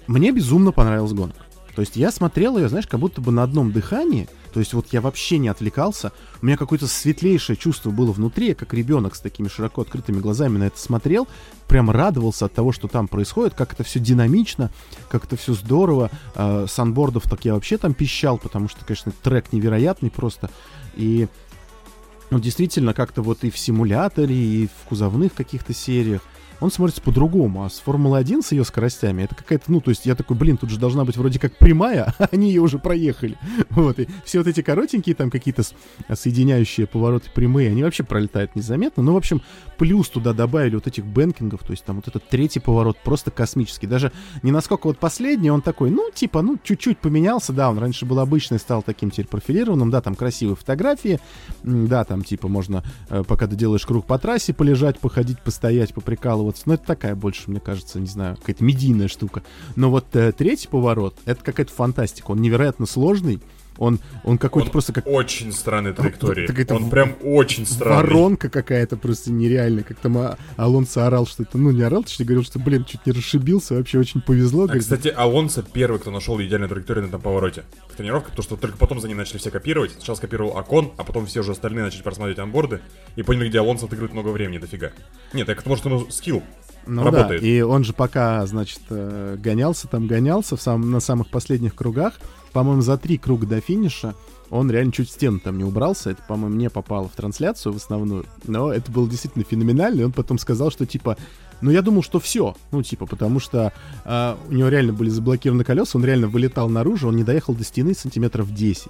[0.08, 1.43] мне безумно понравилась гонка.
[1.76, 4.30] То есть я смотрел ее, знаешь, как будто бы на одном дыхании.
[4.54, 6.12] То есть вот я вообще не отвлекался.
[6.42, 8.50] У меня какое-то светлейшее чувство было внутри.
[8.50, 11.28] Я как ребенок с такими широко открытыми глазами на это смотрел.
[11.68, 13.56] Прям радовался от того, что там происходит.
[13.56, 14.72] Как это все динамично,
[15.10, 16.12] как это все здорово.
[16.36, 20.52] Э, санбордов так я вообще там пищал, потому что, конечно, трек невероятный просто.
[20.96, 21.28] И
[22.30, 26.22] ну, действительно, как-то вот и в симуляторе, и в кузовных каких-то сериях
[26.64, 27.66] он смотрится по-другому.
[27.66, 30.70] А с Формулы-1 с ее скоростями, это какая-то, ну, то есть я такой, блин, тут
[30.70, 33.38] же должна быть вроде как прямая, а они ее уже проехали.
[33.70, 35.64] Вот, и все вот эти коротенькие там какие-то
[36.14, 39.04] соединяющие повороты прямые, они вообще пролетают незаметно.
[39.04, 39.42] Ну, в общем,
[39.78, 43.88] плюс туда добавили вот этих бэнкингов, то есть там вот этот третий поворот просто космический.
[43.88, 44.12] Даже
[44.44, 48.20] не насколько вот последний, он такой, ну, типа, ну, чуть-чуть поменялся, да, он раньше был
[48.20, 51.20] обычный, стал таким теперь профилированным, да, там красивые фотографии,
[51.64, 56.53] да, там, типа, можно, э, пока ты делаешь круг по трассе, полежать, походить, постоять, поприкалываться,
[56.54, 56.64] поворот.
[56.66, 59.44] Ну, это такая больше, мне кажется, не знаю, какая-то медийная штука.
[59.76, 62.32] Но вот э, третий поворот, это какая-то фантастика.
[62.32, 63.42] Он невероятно сложный.
[63.84, 65.06] Он, он какой-то просто как...
[65.06, 66.50] очень странной траектории.
[66.50, 68.04] Это он прям очень странный.
[68.04, 69.84] Воронка какая-то просто нереальная.
[69.84, 71.58] Как там а, Алонсо орал, что это...
[71.58, 73.76] Ну, не орал, точнее говорил, что, блин, чуть не расшибился.
[73.76, 74.68] Вообще очень повезло.
[74.70, 77.64] А, кстати, Алонсо первый, кто нашел идеальную траекторию на этом повороте.
[77.90, 79.92] В тренировке, то, что только потом за ним начали все копировать.
[79.92, 82.80] Сначала скопировал Акон, а потом все уже остальные начали просматривать анборды.
[83.18, 84.92] И поняли, где Алонсо отыгрывает много времени, дофига.
[85.34, 86.42] Нет, так это может ему скилл
[86.86, 87.42] ну работает.
[87.42, 91.76] да, и он же пока, значит, э, гонялся там, гонялся в сам, на самых последних
[91.76, 92.20] кругах,
[92.54, 94.16] по-моему, за три круга до финиша,
[94.50, 96.12] он реально чуть стену там не убрался.
[96.12, 98.26] Это, по-моему, не попало в трансляцию в основную.
[98.46, 100.02] Но это было действительно феноменально.
[100.02, 101.18] И он потом сказал, что типа,
[101.62, 102.56] ну я думал, что все.
[102.72, 103.74] Ну, типа, потому что
[104.06, 107.64] э, у него реально были заблокированы колеса, он реально вылетал наружу, он не доехал до
[107.64, 108.88] стены сантиметров 10.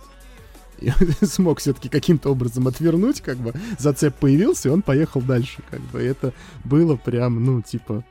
[0.80, 0.92] И
[1.26, 6.04] смог все-таки каким-то образом отвернуть, как бы зацеп появился, и он поехал дальше, как бы.
[6.04, 6.34] И это
[6.66, 8.04] было прям, ну, типа,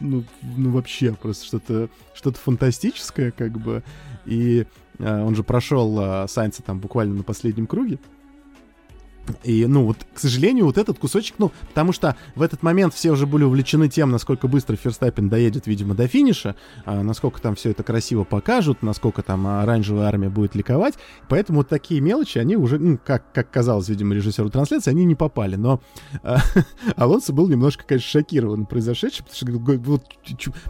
[0.00, 3.82] ну, ну вообще просто что-то что-то фантастическое, как бы.
[4.26, 4.66] И
[4.98, 7.98] он же прошел э, Сайнца там буквально на последнем круге.
[9.44, 13.10] И, ну, вот, к сожалению, вот этот кусочек, ну, потому что в этот момент все
[13.10, 17.70] уже были увлечены тем, насколько быстро Ферстаппин доедет, видимо, до финиша, а, насколько там все
[17.70, 20.94] это красиво покажут, насколько там оранжевая армия будет ликовать.
[21.28, 25.14] Поэтому вот такие мелочи, они уже, ну, как, как казалось, видимо, режиссеру трансляции, они не
[25.14, 25.56] попали.
[25.56, 25.80] Но
[26.22, 26.38] а,
[26.96, 30.04] Алонсо был немножко, конечно, шокирован произошедшим, потому что вот,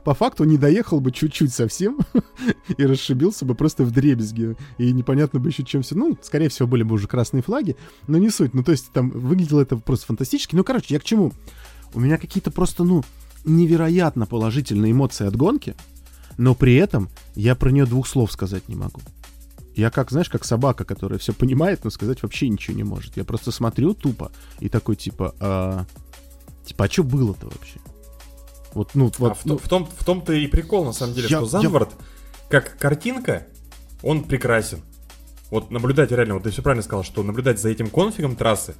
[0.04, 1.98] по факту не доехал бы чуть-чуть совсем
[2.76, 4.56] и расшибился бы просто в дребезги.
[4.78, 5.94] И непонятно бы еще чем все.
[5.94, 8.54] Ну, скорее всего, были бы уже красные флаги, но не суть суть.
[8.54, 10.54] Ну, то есть там выглядело это просто фантастически.
[10.54, 11.32] Ну, короче, я к чему?
[11.94, 13.04] У меня какие-то просто, ну,
[13.44, 15.74] невероятно положительные эмоции от гонки,
[16.36, 19.00] но при этом я про нее двух слов сказать не могу.
[19.74, 23.16] Я как, знаешь, как собака, которая все понимает, но сказать вообще ничего не может.
[23.16, 25.86] Я просто смотрю тупо и такой, типа, а,
[26.64, 27.78] типа, а что было-то вообще?
[28.74, 31.28] Вот, ну, вот, а в, ну, в, том, в том-то и прикол, на самом деле,
[31.30, 32.60] я, что Занвард, я...
[32.60, 33.46] как картинка,
[34.02, 34.80] он прекрасен.
[35.50, 38.74] Вот наблюдать реально, вот ты все правильно сказал, что наблюдать за этим конфигом трассы,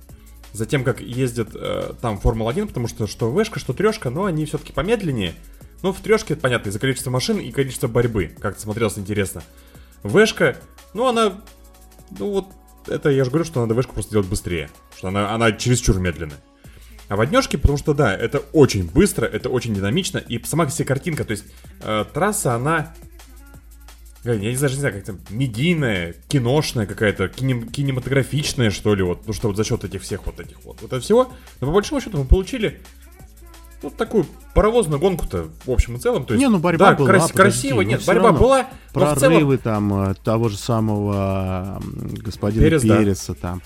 [0.53, 4.45] за тем, как ездит э, там Формула-1, потому что что вешка, что трешка, но они
[4.45, 5.35] все-таки помедленнее.
[5.83, 9.43] Ну, в трешке, это понятно, из-за количества машин и количества борьбы, как-то смотрелось интересно.
[10.03, 10.57] Вешка,
[10.95, 11.41] ну, она,
[12.19, 12.47] ну вот,
[12.87, 16.39] это я же говорю, что надо вешку просто делать быстрее, что она, она чересчур медленная.
[17.09, 21.25] А воднешки, потому что, да, это очень быстро, это очень динамично, и сама себе картинка,
[21.25, 21.45] то есть
[21.83, 22.95] э, трасса, она
[24.25, 29.27] я не знаю, не знаю, как там, медийная, киношная какая-то, кинем, кинематографичная, что ли, вот,
[29.27, 31.33] ну что вот за счет этих всех вот этих вот, вот этого всего.
[31.61, 32.81] Но по большому счету мы получили
[33.83, 36.25] вот такую паровозную гонку-то в общем и целом.
[36.25, 37.09] То есть, не, ну борьба да, была.
[37.09, 38.69] Крас- красиво, нет, борьба была.
[38.93, 39.91] Прорывы целом...
[39.91, 43.41] там э, того же самого господина Перес, Переса да.
[43.41, 43.63] там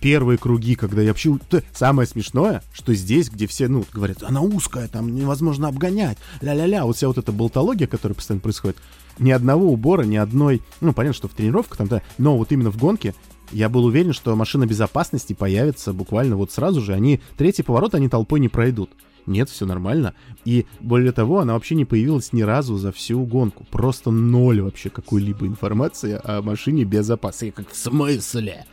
[0.00, 1.38] первые круги, когда я вообще...
[1.72, 6.96] Самое смешное, что здесь, где все, ну, говорят, она узкая, там невозможно обгонять, ля-ля-ля, вот
[6.96, 8.76] вся вот эта болтология, которая постоянно происходит,
[9.18, 10.62] ни одного убора, ни одной...
[10.80, 13.14] Ну, понятно, что в тренировках там, да, но вот именно в гонке
[13.52, 16.92] я был уверен, что машина безопасности появится буквально вот сразу же.
[16.92, 18.90] Они третий поворот, они толпой не пройдут.
[19.26, 20.14] Нет, все нормально.
[20.46, 23.66] И более того, она вообще не появилась ни разу за всю гонку.
[23.70, 27.52] Просто ноль вообще какой-либо информации о машине безопасности.
[27.54, 28.64] Как в смысле?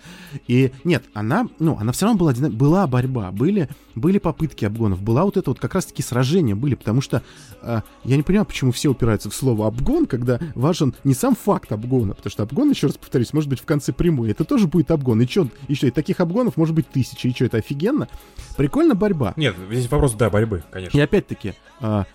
[0.48, 5.24] И нет, она, ну, она все равно была, была борьба, были, были попытки обгонов, была
[5.26, 7.22] вот это вот как раз-таки сражения были, потому что
[7.62, 11.72] э, я не понимаю, почему все упираются в слово обгон, когда важен не сам факт
[11.72, 14.92] обгона, потому что обгон, еще раз повторюсь, может быть в конце прямой, это тоже будет
[14.92, 15.22] обгон.
[15.22, 18.08] И что, и что, и таких обгонов может быть тысячи, и что, это офигенно?
[18.58, 19.34] Прикольно борьба.
[19.36, 20.98] Нет, здесь вопрос, да, борьбы, конечно.
[20.98, 22.06] И опять-таки, а,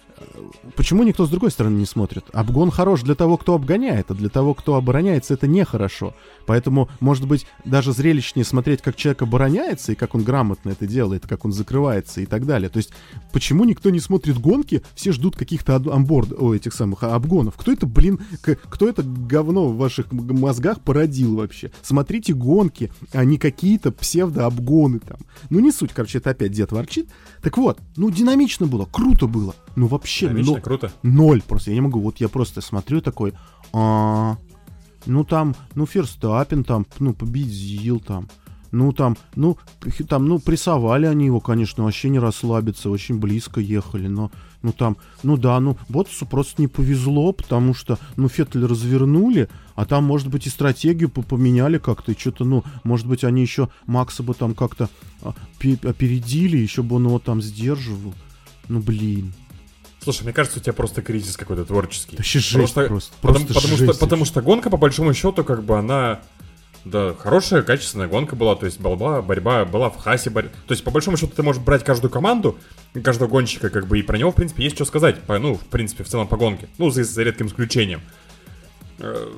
[0.77, 2.25] почему никто с другой стороны не смотрит?
[2.33, 6.14] Обгон хорош для того, кто обгоняет, а для того, кто обороняется, это нехорошо.
[6.51, 11.24] Поэтому, может быть, даже зрелищнее смотреть, как человек обороняется и как он грамотно это делает,
[11.24, 12.68] как он закрывается и так далее.
[12.68, 12.90] То есть,
[13.30, 17.55] почему никто не смотрит гонки, все ждут каких-то амборд, о, этих самых обгонов.
[17.57, 21.70] Кто это, блин, кто это говно в ваших мозгах породил вообще?
[21.82, 25.18] Смотрите гонки, а не какие-то псевдообгоны там.
[25.51, 27.11] Ну, не суть, короче, это опять дед ворчит.
[27.42, 29.55] Так вот, ну, динамично было, круто было.
[29.76, 30.92] Ну, вообще, динамично, но, круто.
[31.05, 31.70] Ноль просто.
[31.70, 32.01] Я не могу.
[32.01, 33.34] Вот я просто смотрю такой,
[33.72, 34.36] а,
[35.07, 38.28] ну там, ну Ферстаппин там, ну победил там.
[38.72, 39.59] Ну там, ну,
[40.09, 44.30] там, ну, прессовали они его, конечно, вообще не расслабиться, очень близко ехали, но,
[44.62, 49.86] ну там, ну да, ну, Ботсу просто не повезло, потому что, ну, Феттель развернули, а
[49.86, 54.22] там, может быть, и стратегию поменяли как-то, и что-то, ну, может быть, они еще Макса
[54.22, 54.88] бы там как-то
[55.22, 58.14] а, опередили, еще бы он его там сдерживал.
[58.68, 59.32] Ну, блин.
[60.03, 62.16] Слушай, мне кажется, у тебя просто кризис какой-то творческий.
[62.16, 62.86] Вообще жесть просто.
[62.86, 66.20] просто, потому, просто потому, жесть что, потому что гонка, по большому счету, как бы она...
[66.86, 70.51] Да, хорошая, качественная гонка была, то есть была борьба, была в хасе борьба.
[70.66, 72.59] То есть, по большому счету, ты можешь брать каждую команду,
[73.05, 75.20] каждого гонщика, как бы, и про него, в принципе, есть что сказать.
[75.20, 76.68] По, ну, в принципе, в целом по гонке.
[76.78, 78.01] Ну, за, за редким исключением.
[78.98, 79.28] Э,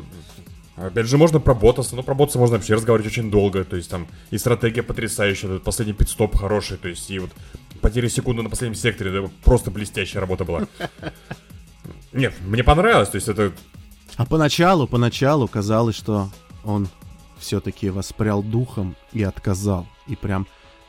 [0.77, 3.91] опять же, можно про Ботаса, но про Ботаса можно вообще разговаривать очень долго, то есть
[3.91, 7.31] там и стратегия потрясающая, этот последний пидстоп хороший, то есть и вот
[7.83, 10.67] потери секунды на последнем секторе, да, просто блестящая работа была.
[12.13, 13.53] Нет, мне понравилось, то есть это...
[14.17, 16.31] А поначалу, поначалу казалось, что
[16.65, 16.89] он
[17.39, 19.87] все-таки воспрял духом и отказал.
[20.07, 20.47] И прям,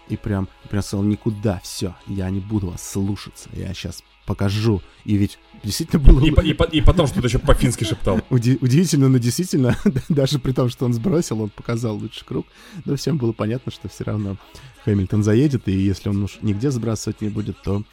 [0.08, 4.82] и прям, прям сказал, никуда, все, я не буду вас слушаться, я сейчас покажу.
[5.06, 6.20] И ведь действительно было...
[6.24, 8.22] И, и, и потом что-то еще по-фински шептал.
[8.30, 9.78] Уди- удивительно, но действительно,
[10.10, 12.46] даже при том, что он сбросил, он показал лучший круг.
[12.86, 14.38] Но всем было понятно, что все равно
[14.86, 17.84] Хэмилтон заедет, и если он уж нигде сбрасывать не будет, то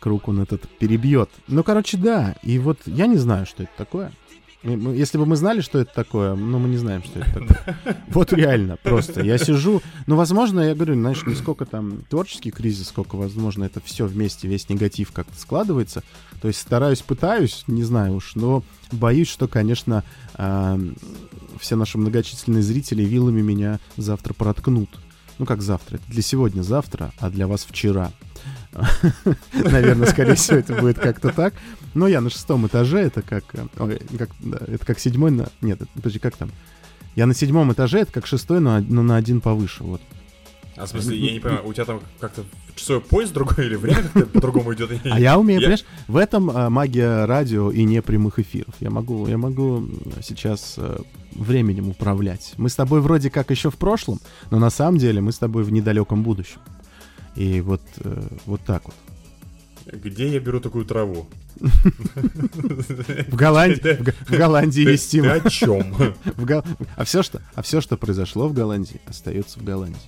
[0.00, 1.30] круг он этот перебьет.
[1.46, 2.36] Ну, короче, да.
[2.42, 4.12] И вот я не знаю, что это такое.
[4.62, 7.76] Если бы мы знали, что это такое, но мы не знаем, что это такое.
[8.08, 9.22] Вот реально, просто.
[9.22, 13.80] Я сижу, ну, возможно, я говорю, знаешь, не сколько там творческий кризис, сколько, возможно, это
[13.80, 16.02] все вместе, весь негатив как-то складывается.
[16.42, 20.04] То есть стараюсь, пытаюсь, не знаю уж, но боюсь, что, конечно,
[20.34, 24.90] все наши многочисленные зрители вилами меня завтра проткнут.
[25.38, 25.96] Ну, как завтра?
[25.96, 28.12] Это для сегодня завтра, а для вас вчера.
[29.52, 31.54] Наверное, скорее всего, это будет как-то так.
[31.94, 33.44] Но я на шестом этаже, это как...
[33.52, 34.30] Э, ой, как
[34.68, 35.48] это как седьмой на...
[35.60, 36.50] Нет, подожди, как там?
[37.16, 40.00] Я на седьмом этаже, это как шестой, но, но на один повыше, вот.
[40.76, 42.44] А в смысле, я не понимаю, у тебя там как-то
[42.74, 44.90] часовой поезд другой или время как-то по-другому идет?
[45.04, 48.74] А я умею, понимаешь, в этом а, магия радио и не прямых эфиров.
[48.80, 49.86] Я могу, я могу
[50.22, 51.02] сейчас а,
[51.32, 52.54] временем управлять.
[52.56, 55.64] Мы с тобой вроде как еще в прошлом, но на самом деле мы с тобой
[55.64, 56.60] в недалеком будущем.
[57.40, 58.94] И вот, э, вот так вот.
[59.90, 61.26] Где я беру такую траву?
[61.56, 63.96] В Голландии,
[64.28, 65.96] в Голландии есть Ты о чем?
[66.96, 67.22] А все,
[67.54, 69.98] а все, что произошло в Голландии, остается в Голландии.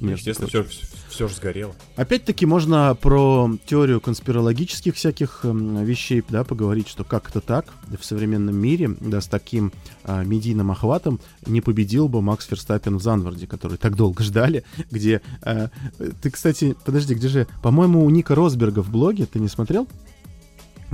[0.00, 0.64] Ну, естественно, все,
[1.10, 1.74] все же сгорело.
[1.96, 7.66] Опять-таки можно про теорию конспирологических всяких э, вещей, да, поговорить, что как это так
[7.98, 9.72] в современном мире, да, с таким
[10.04, 15.20] э, медийным охватом не победил бы Макс Ферстаппин в Занварде, который так долго ждали, где...
[15.42, 15.68] Э,
[16.22, 17.46] ты, кстати, подожди, где же...
[17.62, 19.86] По-моему, у Ника Росберга в блоге, ты не смотрел?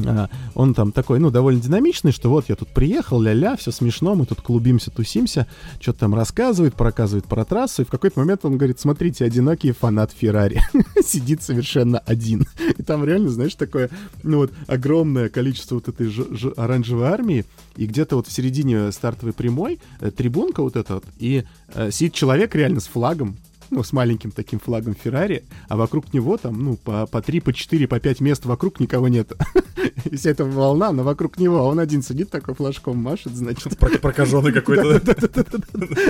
[0.04, 4.14] А, он там такой, ну, довольно динамичный, что вот я тут приехал, ля-ля, все смешно,
[4.14, 5.46] мы тут клубимся, тусимся,
[5.80, 10.12] что-то там рассказывает, проказывает про трассу, и в какой-то момент он говорит, смотрите, одинокий фанат
[10.12, 10.60] Феррари,
[11.04, 12.46] сидит совершенно один.
[12.76, 13.90] И там реально, знаешь, такое,
[14.22, 16.10] ну вот, огромное количество вот этой
[16.56, 17.44] оранжевой армии,
[17.76, 21.44] и где-то вот в середине стартовой прямой э, трибунка вот эта вот, и
[21.74, 23.36] э, сидит человек реально с флагом,
[23.70, 27.52] ну, с маленьким таким флагом Феррари, а вокруг него там, ну, по, по 3, по
[27.52, 29.32] 4, по 5 мест вокруг никого нет.
[30.04, 33.76] И вся эта волна, но вокруг него, а он один сидит такой флажком машет, значит.
[33.78, 35.00] Прокаженный какой-то.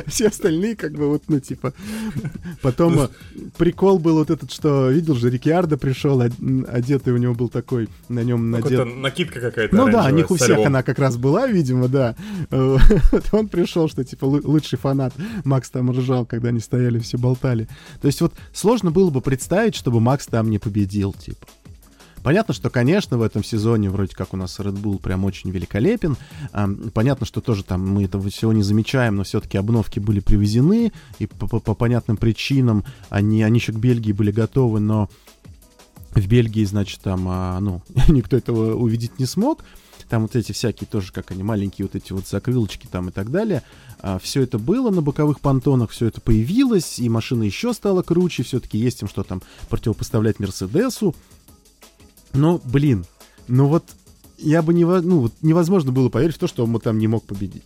[0.06, 1.72] Все остальные как бы вот, ну, типа...
[2.62, 3.08] Потом э,
[3.56, 8.22] прикол был вот этот, что, видел же, Рикьярдо пришел, одетый у него был такой, на
[8.22, 8.86] нем надет...
[8.96, 12.14] накидка какая-то Ну да, у них у всех она как раз была, видимо, да.
[12.50, 15.14] Он пришел, что, типа, лучший фанат.
[15.44, 17.68] Макс там ржал, когда они стояли, все болтали болтали.
[18.00, 21.46] То есть вот сложно было бы представить, чтобы Макс там не победил, типа.
[22.22, 26.16] Понятно, что, конечно, в этом сезоне вроде как у нас Red Bull прям очень великолепен.
[26.92, 31.26] Понятно, что тоже там мы этого всего не замечаем, но все-таки обновки были привезены, и
[31.26, 35.08] по, по, по понятным причинам они, они еще к Бельгии были готовы, но
[36.16, 39.62] в Бельгии, значит, там, а, ну, никто этого увидеть не смог.
[40.08, 43.30] Там вот эти всякие тоже, как они, маленькие вот эти вот закрылочки там и так
[43.30, 43.62] далее.
[44.00, 48.42] А, все это было на боковых понтонах, все это появилось, и машина еще стала круче,
[48.42, 51.14] все-таки есть им что там противопоставлять Мерседесу.
[52.32, 53.04] Но, блин,
[53.48, 53.84] ну вот
[54.38, 57.24] я бы не, ну, вот невозможно было поверить в то, что он там не мог
[57.24, 57.64] победить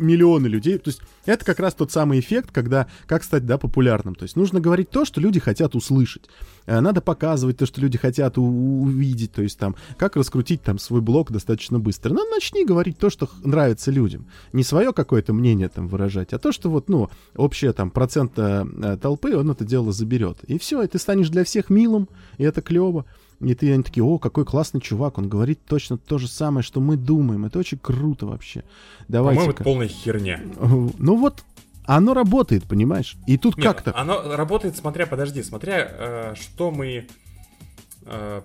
[0.00, 0.78] миллионы людей.
[0.78, 4.14] То есть это как раз тот самый эффект, когда как стать да, популярным.
[4.14, 6.28] То есть нужно говорить то, что люди хотят услышать.
[6.66, 9.32] Э, надо показывать то, что люди хотят увидеть.
[9.32, 12.12] То есть там, как раскрутить там свой блог достаточно быстро.
[12.12, 14.26] Ну, начни говорить то, что нравится людям.
[14.52, 18.96] Не свое какое-то мнение там выражать, а то, что вот, ну, общее там процент э,
[19.00, 20.38] толпы, он это дело заберет.
[20.44, 22.08] И все, и ты станешь для всех милым,
[22.38, 23.04] и это клево.
[23.40, 26.80] И ты, они такие, о, какой классный чувак, он говорит точно то же самое, что
[26.80, 27.46] мы думаем.
[27.46, 28.64] Это очень круто вообще.
[29.08, 29.38] Давайте.
[29.38, 30.40] По-моему, это полная херня.
[30.60, 31.42] Ну вот,
[31.86, 33.16] оно работает, понимаешь?
[33.26, 33.92] И тут как-то...
[33.96, 37.08] Оно работает, смотря, подожди, смотря, э, что мы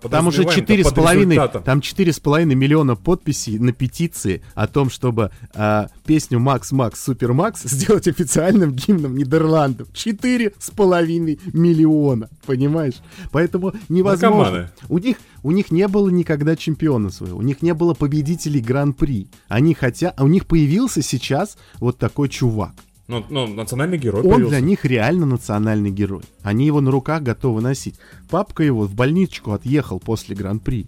[0.10, 4.90] там уже четыре с половиной, там четыре с половиной миллиона подписей на петиции о том,
[4.90, 9.88] чтобы э, песню Макс Макс Супер Макс сделать официальным гимном Нидерландов.
[9.94, 12.96] Четыре с половиной миллиона, понимаешь?
[13.32, 14.72] Поэтому невозможно.
[14.90, 19.28] У них у них не было никогда чемпиона своего, у них не было победителей Гран-при.
[19.48, 22.74] Они хотят, а у них появился сейчас вот такой чувак.
[23.08, 24.50] Ну, ну, национальный герой Он появился.
[24.50, 26.24] для них реально национальный герой.
[26.42, 27.96] Они его на руках готовы носить.
[28.30, 30.88] Папка его в больничку отъехал после Гран-при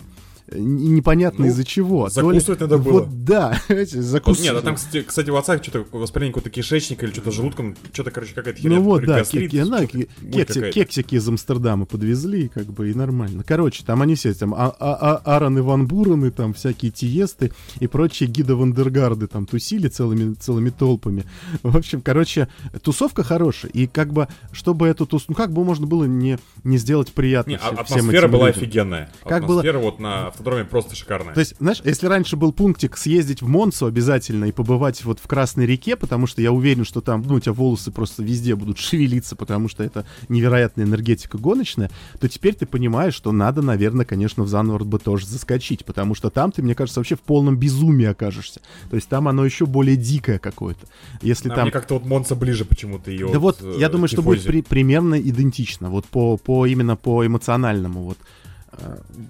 [0.51, 2.09] непонятно ну, из-за чего.
[2.09, 3.01] Закусывать надо было.
[3.01, 4.49] Вот да, закусывать.
[4.49, 8.11] Нет, а там, кстати, кстати, у отца что-то воспаление какого-то кишечника или что-то желудком, что-то,
[8.11, 8.77] короче, какая-то херня.
[8.77, 13.43] Ну вот, да, кеки, она, кекси, кексики из Амстердама подвезли, как бы, и нормально.
[13.45, 17.87] Короче, там они все, там, а, а, а, Аарон Иван Бурены, там, всякие Тиесты и
[17.87, 21.25] прочие Гида Вандергарды там тусили целыми, целыми толпами.
[21.63, 22.47] В общем, короче,
[22.81, 23.71] тусовка хорошая.
[23.71, 27.51] И как бы, чтобы эту тусовку, ну, как бы можно было не, не сделать приятно
[27.51, 28.61] не, всем, атмосфера была людям.
[28.61, 29.11] офигенная.
[29.23, 29.83] Как атмосфера было...
[29.83, 31.33] вот на автодроме просто шикарная.
[31.33, 35.27] То есть, знаешь, если раньше был пунктик съездить в Монсу обязательно и побывать вот в
[35.27, 38.77] Красной реке, потому что я уверен, что там, ну, у тебя волосы просто везде будут
[38.77, 44.43] шевелиться, потому что это невероятная энергетика гоночная, то теперь ты понимаешь, что надо, наверное, конечно,
[44.43, 48.05] в Занворд бы тоже заскочить, потому что там ты, мне кажется, вообще в полном безумии
[48.05, 48.61] окажешься.
[48.89, 50.87] То есть там оно еще более дикое какое-то.
[51.21, 51.63] Если а там...
[51.63, 53.29] мне как-то вот Монса ближе почему-то ее.
[53.31, 57.25] Да вот, вот я думаю, что будет при, примерно идентично, вот по, по именно по
[57.25, 58.46] эмоциональному вот Э,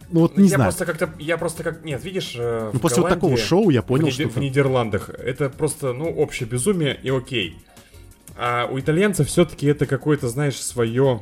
[0.10, 0.72] ну вот не я знаю.
[0.72, 1.84] Просто как-то, я просто как...
[1.84, 2.36] Нет, видишь...
[2.38, 4.28] Э, ну после вот такого шоу я понял, в, что...
[4.28, 7.58] В Нидерландах это просто, ну, общее безумие и окей.
[8.38, 11.22] А у итальянцев все-таки это какое-то, знаешь, свое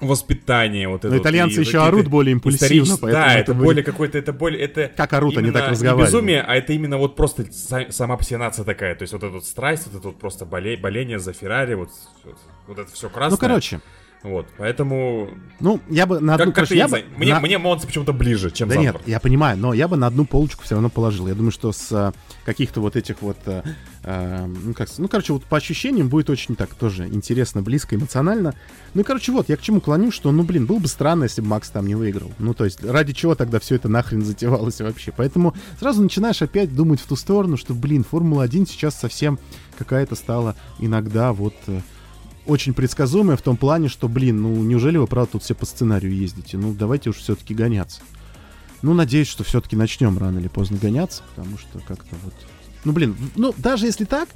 [0.00, 1.14] воспитание вот это.
[1.14, 4.90] Но итальянцы вот, еще орут более импульсивно, Да, это, это более какой-то, это более, это...
[4.96, 6.10] Как орут, они так разговаривают.
[6.10, 9.44] Не безумие, а это именно вот просто сама пассионация такая, то есть вот эта вот
[9.44, 11.90] страсть, вот это вот просто боле, боление за Феррари, вот,
[12.24, 12.36] вот,
[12.66, 13.32] вот это все красное.
[13.32, 13.80] Ну, короче,
[14.22, 15.30] вот, поэтому...
[15.60, 16.52] Ну, я бы на одну...
[16.52, 17.40] Как, как я бы, мне, на...
[17.40, 18.96] мне Монца почему-то ближе, чем Да Зандвор.
[18.96, 21.26] нет, я понимаю, но я бы на одну полочку все равно положил.
[21.26, 22.12] Я думаю, что с а,
[22.44, 23.38] каких-то вот этих вот...
[23.46, 23.64] А,
[24.04, 28.54] а, ну, как, ну, короче, вот по ощущениям будет очень так тоже интересно, близко, эмоционально.
[28.92, 31.40] Ну, и, короче, вот, я к чему клоню, что, ну, блин, было бы странно, если
[31.40, 32.30] бы Макс там не выиграл.
[32.38, 35.14] Ну, то есть, ради чего тогда все это нахрен затевалось вообще?
[35.16, 39.38] Поэтому сразу начинаешь опять думать в ту сторону, что, блин, Формула-1 сейчас совсем
[39.78, 41.80] какая-то стала иногда вот э,
[42.46, 46.14] очень предсказуемая в том плане, что, блин, ну неужели вы, правда, тут все по сценарию
[46.14, 46.56] ездите?
[46.56, 48.00] Ну, давайте уж все-таки гоняться.
[48.82, 52.34] Ну, надеюсь, что все-таки начнем рано или поздно гоняться, потому что как-то вот...
[52.84, 54.28] Ну, блин, ну, даже если так,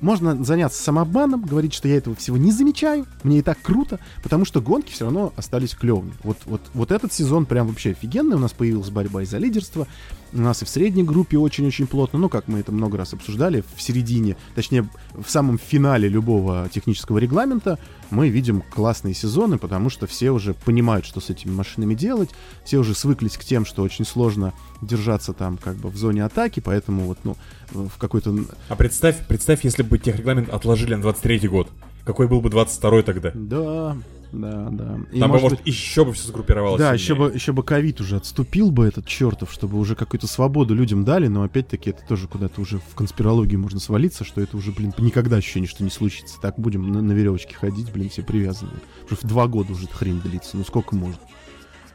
[0.00, 4.44] можно заняться самообманом, говорить, что я этого всего не замечаю, мне и так круто, потому
[4.44, 6.12] что гонки все равно остались клевыми.
[6.22, 9.86] Вот, вот, вот этот сезон прям вообще офигенный, у нас появилась борьба из-за лидерства,
[10.32, 13.64] у нас и в средней группе очень-очень плотно, ну, как мы это много раз обсуждали,
[13.76, 17.78] в середине, точнее, в самом финале любого технического регламента
[18.10, 22.30] мы видим классные сезоны, потому что все уже понимают, что с этими машинами делать,
[22.64, 24.52] все уже свыклись к тем, что очень сложно
[24.82, 27.36] держаться там как бы в зоне атаки, поэтому вот, ну,
[27.72, 28.36] в какой-то...
[28.68, 31.68] А представь, представь, если бы техрегламент отложили на 23-й год.
[32.04, 33.30] Какой был бы 22-й тогда?
[33.34, 33.96] Да,
[34.32, 35.00] да, да.
[35.12, 36.78] И, Там может, бы, может, быть, еще бы все сгруппировалось.
[36.78, 40.74] Да, еще бы, еще бы ковид уже отступил бы этот чертов, чтобы уже какую-то свободу
[40.74, 44.72] людям дали, но опять-таки это тоже куда-то уже в конспирологию можно свалиться, что это уже,
[44.72, 46.40] блин, никогда ощущение, что не случится.
[46.40, 48.72] Так будем на, на веревочке ходить, блин, все привязаны.
[49.06, 51.20] Уже в два года уже хрень длится, ну сколько может.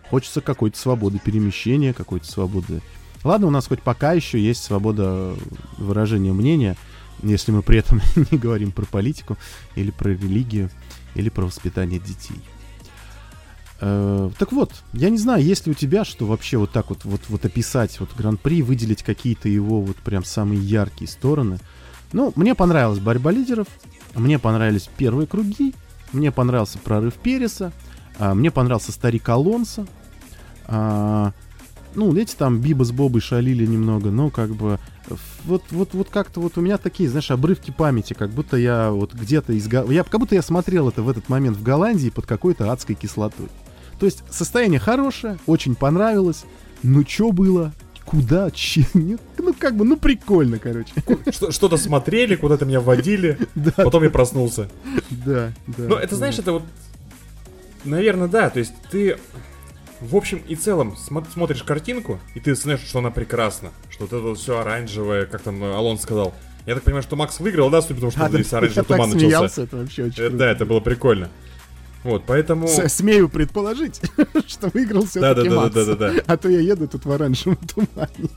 [0.09, 2.81] Хочется какой-то свободы перемещения, какой-то свободы.
[3.23, 5.33] Ладно, у нас хоть пока еще есть свобода
[5.77, 6.75] выражения мнения,
[7.23, 9.37] если мы при этом не говорим про политику
[9.75, 10.69] или про религию
[11.15, 12.41] или про воспитание детей.
[13.81, 17.03] Э, так вот, я не знаю, есть ли у тебя что вообще вот так вот,
[17.03, 21.59] вот, вот описать вот Гран-при, выделить какие-то его вот прям самые яркие стороны.
[22.13, 23.67] Ну, мне понравилась борьба лидеров,
[24.15, 25.73] мне понравились первые круги,
[26.13, 27.73] мне понравился прорыв Переса,
[28.17, 29.85] а, мне понравился старик Алонса.
[30.67, 31.33] А,
[31.95, 34.79] ну, эти там Биба с Бобой шалили немного, но как бы
[35.43, 39.13] вот, вот, вот как-то вот у меня такие, знаешь, обрывки памяти, как будто я вот
[39.13, 39.67] где-то из...
[39.71, 43.47] Я, как будто я смотрел это в этот момент в Голландии под какой-то адской кислотой.
[43.99, 46.45] То есть состояние хорошее, очень понравилось.
[46.83, 47.73] Ну, что было?
[48.05, 48.51] Куда?
[48.51, 48.85] Че?
[49.37, 50.91] Ну, как бы, ну, прикольно, короче.
[51.51, 53.37] Что-то смотрели, куда-то меня вводили,
[53.75, 54.69] потом я проснулся.
[55.11, 55.83] Да, да.
[55.83, 56.63] Ну, это, знаешь, это вот...
[57.83, 59.19] Наверное, да, то есть ты
[60.05, 63.71] в общем и целом см- смотришь картинку, и ты знаешь, что она прекрасна.
[63.89, 66.33] Что вот это вот все оранжевое, как там Алон сказал.
[66.65, 69.09] Я так понимаю, что Макс выиграл, да, судя потому что а, здесь да, оранжевый туман
[69.11, 69.63] начался.
[69.63, 71.29] это вообще очень э, Да, это было прикольно.
[72.03, 72.67] Вот, поэтому...
[72.67, 74.01] С смею предположить,
[74.47, 75.73] что выиграл все-таки да, да, Макс.
[75.75, 76.23] Да, да, да, да.
[76.25, 78.29] А то я еду тут в оранжевом тумане.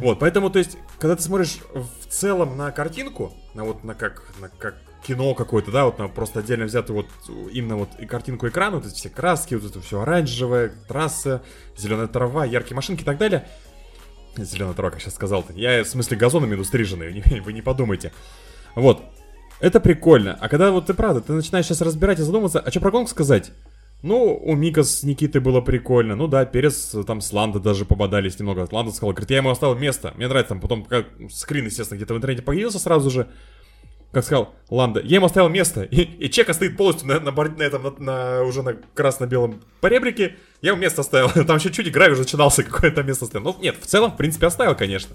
[0.00, 4.22] Вот, поэтому, то есть, когда ты смотришь в целом на картинку, на вот на как,
[4.40, 4.76] на как
[5.06, 7.06] кино какое-то, да, вот просто отдельно взятую вот
[7.52, 11.42] именно вот и картинку экрана, вот эти все краски, вот это все оранжевое, трасса,
[11.76, 13.46] зеленая трава, яркие машинки и так далее.
[14.36, 15.52] Зеленая трава, как сейчас сказал-то.
[15.54, 18.12] Я в смысле газонами иду стриженные, вы не подумайте.
[18.74, 19.02] Вот.
[19.60, 20.36] Это прикольно.
[20.40, 23.10] А когда вот ты правда, ты начинаешь сейчас разбирать и задумываться, а что про гонку
[23.10, 23.52] сказать?
[24.02, 26.14] Ну, у Мика с Никитой было прикольно.
[26.14, 28.68] Ну да, Перес там с Ландо даже пободались немного.
[28.70, 30.12] Ландо сказал, говорит, я ему оставил место.
[30.16, 33.26] Мне нравится там потом, как скрин, естественно, где-то в интернете появился сразу же.
[34.12, 37.62] Как сказал Ланда, я ему оставил место, и, и Чека стоит полностью на, на, на
[37.62, 42.06] этом, на, на, уже на красно-белом поребрике, я ему место оставил, там еще чуть игра
[42.06, 43.44] уже начинался, какое-то место оставил.
[43.44, 45.14] Ну, нет, в целом, в принципе, оставил, конечно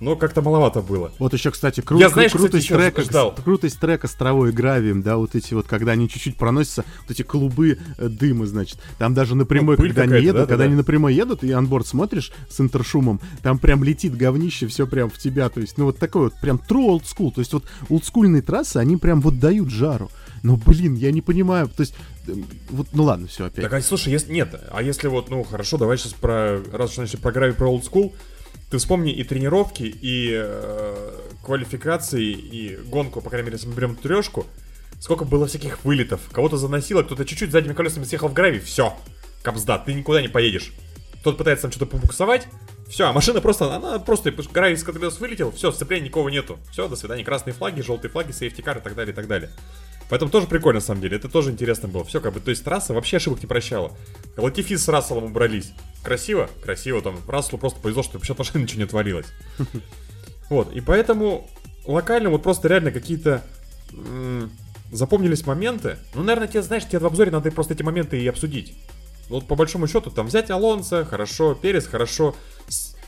[0.00, 1.12] но как-то маловато было.
[1.18, 3.34] Вот еще, кстати, кру- Я, знаешь, крутость, кстати, трека, ждал.
[3.34, 7.10] крутость трека с травой и гравием, да, вот эти вот, когда они чуть-чуть проносятся, вот
[7.10, 10.64] эти клубы э, дыма, значит, там даже напрямую, ну, когда они едут, да, когда да,
[10.64, 15.18] они напрямую едут, и анборд смотришь с интершумом, там прям летит говнище, все прям в
[15.18, 18.42] тебя, то есть, ну вот такой вот прям true old school, то есть вот олдскульные
[18.42, 20.10] трассы, они прям вот дают жару.
[20.42, 21.94] Но, блин, я не понимаю, то есть,
[22.26, 22.32] э,
[22.70, 23.64] вот, ну ладно, все опять.
[23.64, 26.98] Так, а слушай, если, нет, а если вот, ну, хорошо, давай сейчас про, раз уж
[26.98, 28.14] начали про грави, про олдскул,
[28.70, 31.10] ты вспомни и тренировки, и э,
[31.42, 34.46] квалификации, и гонку, по крайней мере, если мы берем трешку,
[35.00, 36.20] сколько было всяких вылетов.
[36.32, 38.94] Кого-то заносило, кто-то чуть-чуть задними колесами съехал в гравий, все,
[39.42, 40.72] капсда, ты никуда не поедешь.
[41.20, 42.46] Кто-то пытается там что-то побуксовать,
[42.88, 44.84] все, а машина просто, она просто, гравий с
[45.20, 46.58] вылетел, все, сцепления никого нету.
[46.70, 49.50] Все, до свидания, красные флаги, желтые флаги, сейфтикар и так далее, и так далее.
[50.08, 51.16] Поэтому тоже прикольно, на самом деле.
[51.16, 52.04] Это тоже интересно было.
[52.04, 53.92] Все, как бы, то есть трасса вообще ошибок не прощала.
[54.36, 55.72] Латифи с Расселом убрались.
[56.02, 56.48] Красиво?
[56.62, 57.02] Красиво.
[57.02, 59.26] Там Расселу просто повезло, что вообще машина ничего не отвалилось.
[60.50, 61.46] Вот, и поэтому
[61.84, 63.44] локально вот просто реально какие-то
[64.90, 65.98] запомнились моменты.
[66.14, 68.74] Ну, наверное, тебе, знаешь, тебе в обзоре надо просто эти моменты и обсудить.
[69.28, 72.34] Вот по большому счету, там взять Алонса, хорошо, Перес, хорошо.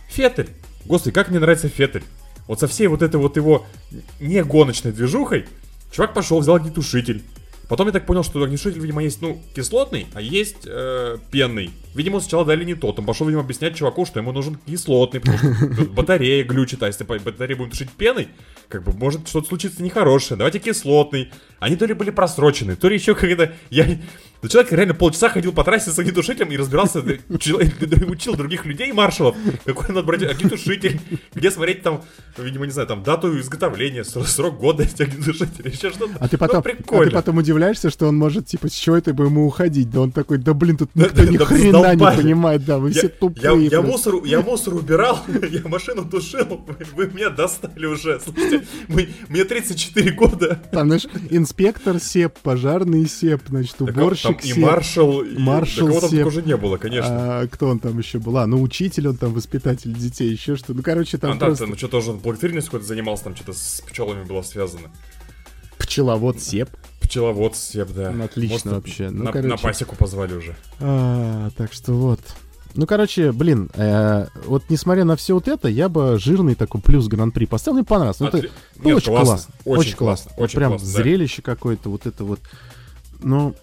[0.09, 0.51] Феттель.
[0.85, 2.05] Господи, как мне нравится Феттель.
[2.47, 3.65] Вот со всей вот этой вот его
[4.19, 5.47] не гоночной движухой,
[5.91, 7.23] Чувак пошел, взял огнетушитель.
[7.69, 11.71] Потом я так понял, что огнетушитель, видимо, есть, ну, кислотный, а есть э, пенный.
[11.95, 12.99] Видимо, сначала дали не тот.
[12.99, 17.05] Он пошел, видимо, объяснять чуваку, что ему нужен кислотный, потому что батарея глючит, а если
[17.05, 18.29] батарею будем тушить пеной,
[18.69, 20.39] как бы может что-то случиться нехорошее.
[20.39, 21.33] Давайте кислотный.
[21.59, 23.87] Они то ли были просрочены, то ли еще когда я
[24.43, 27.61] но человек реально полчаса ходил по трассе с огнетушителем и разбирался, учил,
[28.09, 29.37] учил других людей, маршалов,
[29.67, 30.99] какой надо брать огнетушитель,
[31.35, 32.03] где смотреть там,
[32.39, 36.15] видимо, не знаю, там дату изготовления, срок годности огнетушителя, еще что-то.
[36.19, 39.13] А ты потом, ну, а ты потом удивляешься, что он может, типа, с чего это
[39.13, 39.91] бы ему уходить?
[39.91, 43.67] Да он такой, да блин, тут никто ни хрена не понимает, да, вы все тупые.
[43.67, 43.83] Я
[44.43, 45.21] мусор, убирал,
[45.51, 48.67] я машину тушил, вы меня достали уже, слушайте,
[49.29, 50.61] мне 34 года.
[50.73, 55.39] Там, знаешь, инспектор СЕП, пожарный СЕП, значит, уборщик там и маршал, и...
[55.39, 57.41] маршал там уже не было, конечно.
[57.41, 58.37] А, кто он там еще был?
[58.39, 60.75] А, ну, учитель он там, воспитатель детей, еще что.
[60.75, 61.67] Ну, короче, там просто...
[61.67, 64.91] Ну, что-то уже благотворительностью какой-то занимался, там что-то с пчелами было связано.
[65.79, 66.71] Пчеловод Сеп.
[67.11, 68.13] Пчеловод Сеп, да.
[68.13, 69.11] Ну, отлично Может, вообще.
[69.11, 69.49] Ну, на, короче...
[69.49, 70.57] на пасеку позвали уже.
[70.79, 72.21] А, так что вот.
[72.75, 77.09] Ну, короче, блин, э, вот несмотря на все вот это, я бы жирный такой плюс
[77.09, 77.79] гран-при поставил.
[77.79, 78.21] Мне понравилось.
[78.21, 79.27] Ну, это ну, очень классно.
[79.27, 79.55] классно.
[79.65, 80.31] Очень, очень классно.
[80.37, 81.53] Очень вот прям классно, зрелище да.
[81.53, 82.39] какое-то, вот это вот.
[83.19, 83.55] Но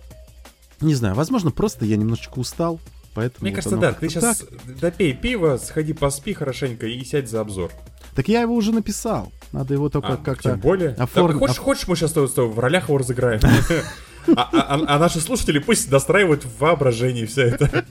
[0.81, 2.81] не знаю, возможно, просто я немножечко устал,
[3.13, 3.47] поэтому...
[3.47, 4.79] Мне вот кажется, да, ты сейчас так.
[4.79, 7.71] допей пиво, сходи поспи хорошенько и сядь за обзор.
[8.17, 9.31] Так я его уже написал.
[9.51, 10.49] Надо его только а, как-то...
[10.49, 10.89] Тем более.
[10.97, 11.37] Оформ...
[11.37, 13.39] хочешь, хочешь, мы сейчас с тобой в ролях его разыграем?
[14.35, 17.85] А, а, а, а наши слушатели пусть достраивают в воображении все это.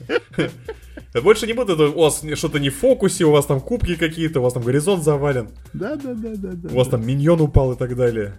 [1.23, 4.43] Больше не будет, у вас что-то не в фокусе, у вас там кубки какие-то, у
[4.43, 5.49] вас там горизонт завален.
[5.73, 6.69] Да, да, да, да, да.
[6.71, 8.37] У вас там миньон упал и так далее.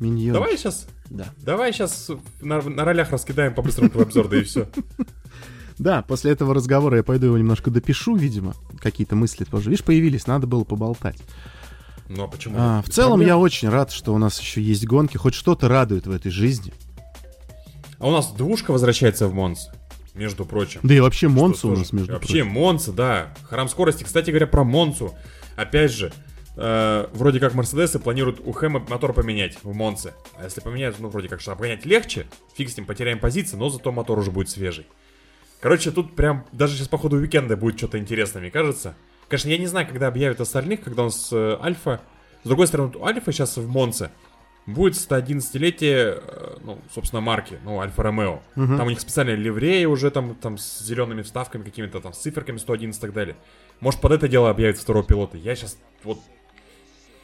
[0.00, 0.32] Миньон.
[0.32, 0.88] Давай сейчас.
[1.08, 1.26] Да.
[1.38, 2.10] Давай сейчас
[2.40, 4.66] на, на ролях раскидаем по-быстрому твой обзор, да и все.
[5.78, 8.54] Да, после этого разговора я пойду его немножко допишу, видимо.
[8.80, 9.70] Какие-то мысли тоже.
[9.70, 11.18] Видишь, появились, надо было поболтать.
[12.08, 12.56] Ну а почему?
[12.58, 13.28] А, в целом проблем?
[13.28, 16.72] я очень рад, что у нас еще есть гонки, хоть что-то радует в этой жизни.
[17.98, 19.68] А у нас двушка возвращается в Монс,
[20.14, 20.80] между прочим.
[20.82, 22.44] Да и вообще Монсу у нас, между вообще прочим.
[22.44, 23.34] Вообще Монса, да.
[23.44, 24.04] Храм скорости.
[24.04, 25.14] Кстати говоря, про Монсу.
[25.56, 26.12] Опять же,
[26.56, 30.14] э, вроде как Мерседесы планируют у Хэма мотор поменять в Монце.
[30.38, 33.68] А если поменять, ну, вроде как, что обгонять легче, фиг с ним, потеряем позиции, но
[33.68, 34.86] зато мотор уже будет свежий.
[35.60, 38.94] Короче, тут прям, даже сейчас по ходу уикенда будет что-то интересное, мне кажется.
[39.28, 42.00] Конечно, я не знаю, когда объявят остальных, когда у нас э, Альфа.
[42.44, 44.10] С другой стороны, Альфа сейчас в Монце.
[44.66, 48.42] Будет 111-летие, э, ну, собственно, марки, ну, Альфа Ромео.
[48.56, 48.76] Угу.
[48.76, 52.58] Там у них специальные ливреи уже там, там с зелеными вставками, какими-то там с циферками
[52.58, 53.36] 111 и так далее.
[53.80, 55.36] Может, под это дело объявят второго пилота.
[55.36, 56.18] Я сейчас вот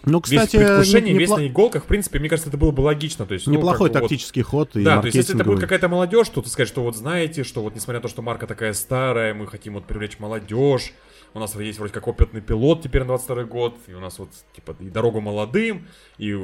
[0.05, 2.81] ну, кстати, весь предвкушение, не, весь на иголках, в принципе, мне кажется, это было бы
[2.81, 3.27] логично.
[3.27, 4.51] То есть, ну, Неплохой ну, тактический вот...
[4.51, 6.97] ход и Да, то есть, если это будет какая-то молодежь, то ты скажешь, что вот
[6.97, 10.93] знаете, что вот несмотря на то, что марка такая старая, мы хотим вот привлечь молодежь,
[11.35, 14.31] у нас есть вроде как опытный пилот теперь на 22 год, и у нас вот,
[14.55, 15.87] типа, и дорогу молодым,
[16.19, 16.39] и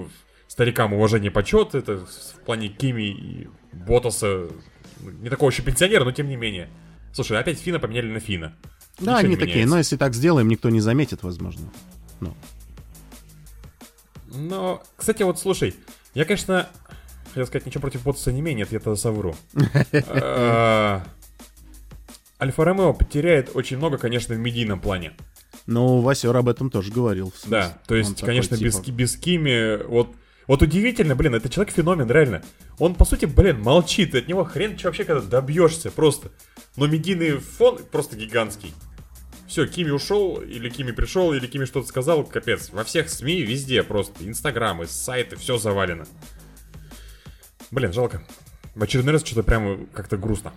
[0.46, 4.48] старикам уважение, почет, это в плане Кими и Ботаса,
[5.00, 6.68] не такого еще пенсионера, но тем не менее.
[7.12, 8.54] Слушай, опять Фина поменяли на Фина.
[8.98, 11.70] Да, Ничего они такие, но если так сделаем, никто не заметит, возможно.
[12.20, 12.34] Ну.
[14.34, 15.74] Но, кстати, вот слушай,
[16.14, 16.68] я, конечно,
[17.28, 19.34] хотел сказать, ничего против Ботаса не имею, нет, я тогда совру.
[19.92, 21.04] А,
[22.40, 25.12] Альфа Ромео потеряет очень много, конечно, в медийном плане.
[25.66, 27.32] Ну, Васер об этом тоже говорил.
[27.46, 28.96] Да, то есть, конечно, такой, без, типа...
[28.96, 30.14] без Кими, вот,
[30.46, 32.42] вот удивительно, блин, это человек-феномен, реально.
[32.78, 36.30] Он, по сути, блин, молчит, от него хрен что вообще когда добьешься, просто.
[36.76, 38.72] Но медийный фон просто гигантский.
[39.48, 42.68] Все, Кими ушел, или Кими пришел, или Кими что-то сказал, капец.
[42.70, 44.12] Во всех СМИ, везде просто.
[44.20, 46.06] Инстаграмы, сайты, все завалено.
[47.70, 48.22] Блин, жалко.
[48.74, 50.52] В очередной раз что-то прямо как-то грустно.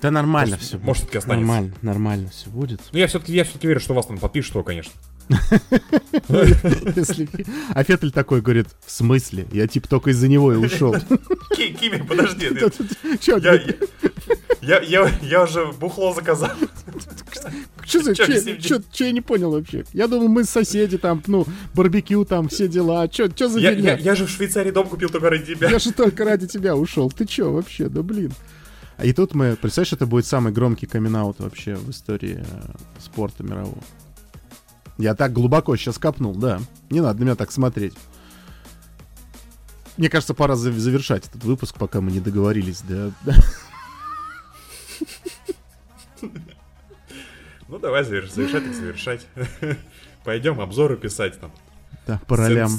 [0.00, 0.78] Да нормально может, все.
[0.78, 1.46] Может, все-таки останется.
[1.46, 2.80] Нормально, нормально все будет.
[2.92, 4.92] Ну, я все-таки, я все-таки верю, что вас там подпишут, конечно.
[7.70, 9.46] А Феттель такой говорит, в смысле?
[9.52, 10.94] Я типа только из-за него и ушел.
[11.56, 12.48] Кими, подожди.
[14.62, 16.50] Я уже бухло заказал.
[17.84, 19.84] Что за, что я не понял вообще?
[19.92, 23.08] Я думал, мы соседи там, ну, барбекю там, все дела.
[23.10, 25.70] Что за я, я же в Швейцарии дом купил только ради тебя.
[25.70, 27.10] Я же только ради тебя ушел.
[27.10, 27.88] Ты что вообще?
[27.88, 28.32] Да блин.
[29.02, 33.82] И тут мы, представляешь, это будет самый громкий камин вообще в истории э, спорта мирового.
[34.98, 36.60] Я так глубоко сейчас копнул, да.
[36.90, 37.94] Не надо на меня так смотреть.
[39.96, 43.10] Мне кажется, пора завершать этот выпуск, пока мы не договорились, да.
[47.68, 49.26] Ну, давай завершать так завершать.
[50.24, 51.50] Пойдем обзоры писать там.
[52.06, 52.70] Да, по ролям.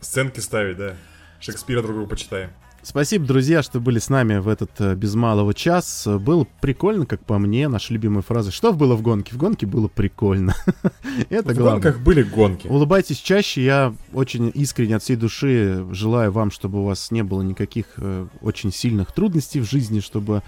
[0.00, 0.94] Сценки ставить, да.
[1.40, 2.50] Шекспира другого почитаем.
[2.82, 6.06] Спасибо, друзья, что были с нами в этот э, без малого час.
[6.06, 8.50] Было прикольно, как по мне, наши любимые фразы.
[8.50, 9.34] Что было в гонке?
[9.34, 10.54] В гонке было прикольно.
[11.28, 11.82] Это в главное.
[11.82, 12.66] гонках были гонки.
[12.66, 13.64] Улыбайтесь чаще.
[13.64, 18.26] Я очень искренне от всей души желаю вам, чтобы у вас не было никаких э,
[18.40, 20.42] очень сильных трудностей в жизни, чтобы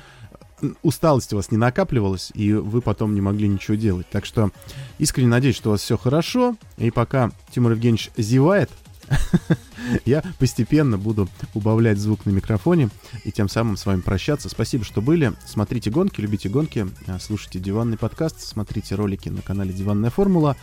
[0.82, 4.06] усталость у вас не накапливалась, и вы потом не могли ничего делать.
[4.10, 4.50] Так что
[4.98, 6.56] искренне надеюсь, что у вас все хорошо.
[6.78, 8.70] И пока Тимур Евгеньевич зевает,
[10.04, 12.90] я постепенно буду убавлять звук на микрофоне
[13.24, 14.48] и тем самым с вами прощаться.
[14.48, 15.32] Спасибо, что были.
[15.46, 20.56] Смотрите гонки, любите гонки, а, слушайте диванный подкаст, смотрите ролики на канале Диванная формула.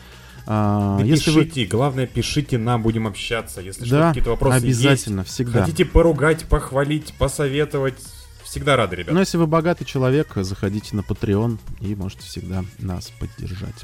[0.45, 1.67] А, если пишите, вы...
[1.67, 3.59] главное, пишите нам, будем общаться.
[3.59, 5.61] Если да, какие-то вопросы обязательно, есть, всегда.
[5.61, 8.01] Хотите поругать, похвалить, посоветовать,
[8.45, 9.13] всегда рады, ребята.
[9.13, 13.75] Но если вы богатый человек, заходите на Patreon и можете всегда нас поддержать.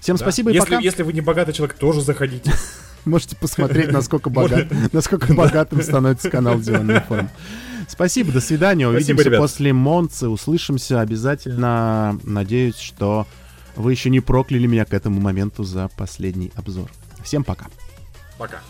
[0.00, 0.24] Всем да.
[0.24, 0.80] спасибо и если, пока.
[0.80, 2.52] Если вы не богатый человек, тоже заходите.
[3.08, 7.30] Можете посмотреть, насколько, богат, насколько богатым становится канал Диванный форум.
[7.88, 8.86] Спасибо, до свидания.
[8.86, 10.28] Увидимся Спасибо, после Монцы.
[10.28, 12.20] Услышимся обязательно.
[12.22, 13.26] Надеюсь, что
[13.76, 16.90] вы еще не прокляли меня к этому моменту за последний обзор.
[17.24, 17.66] Всем пока.
[18.36, 18.60] Пока.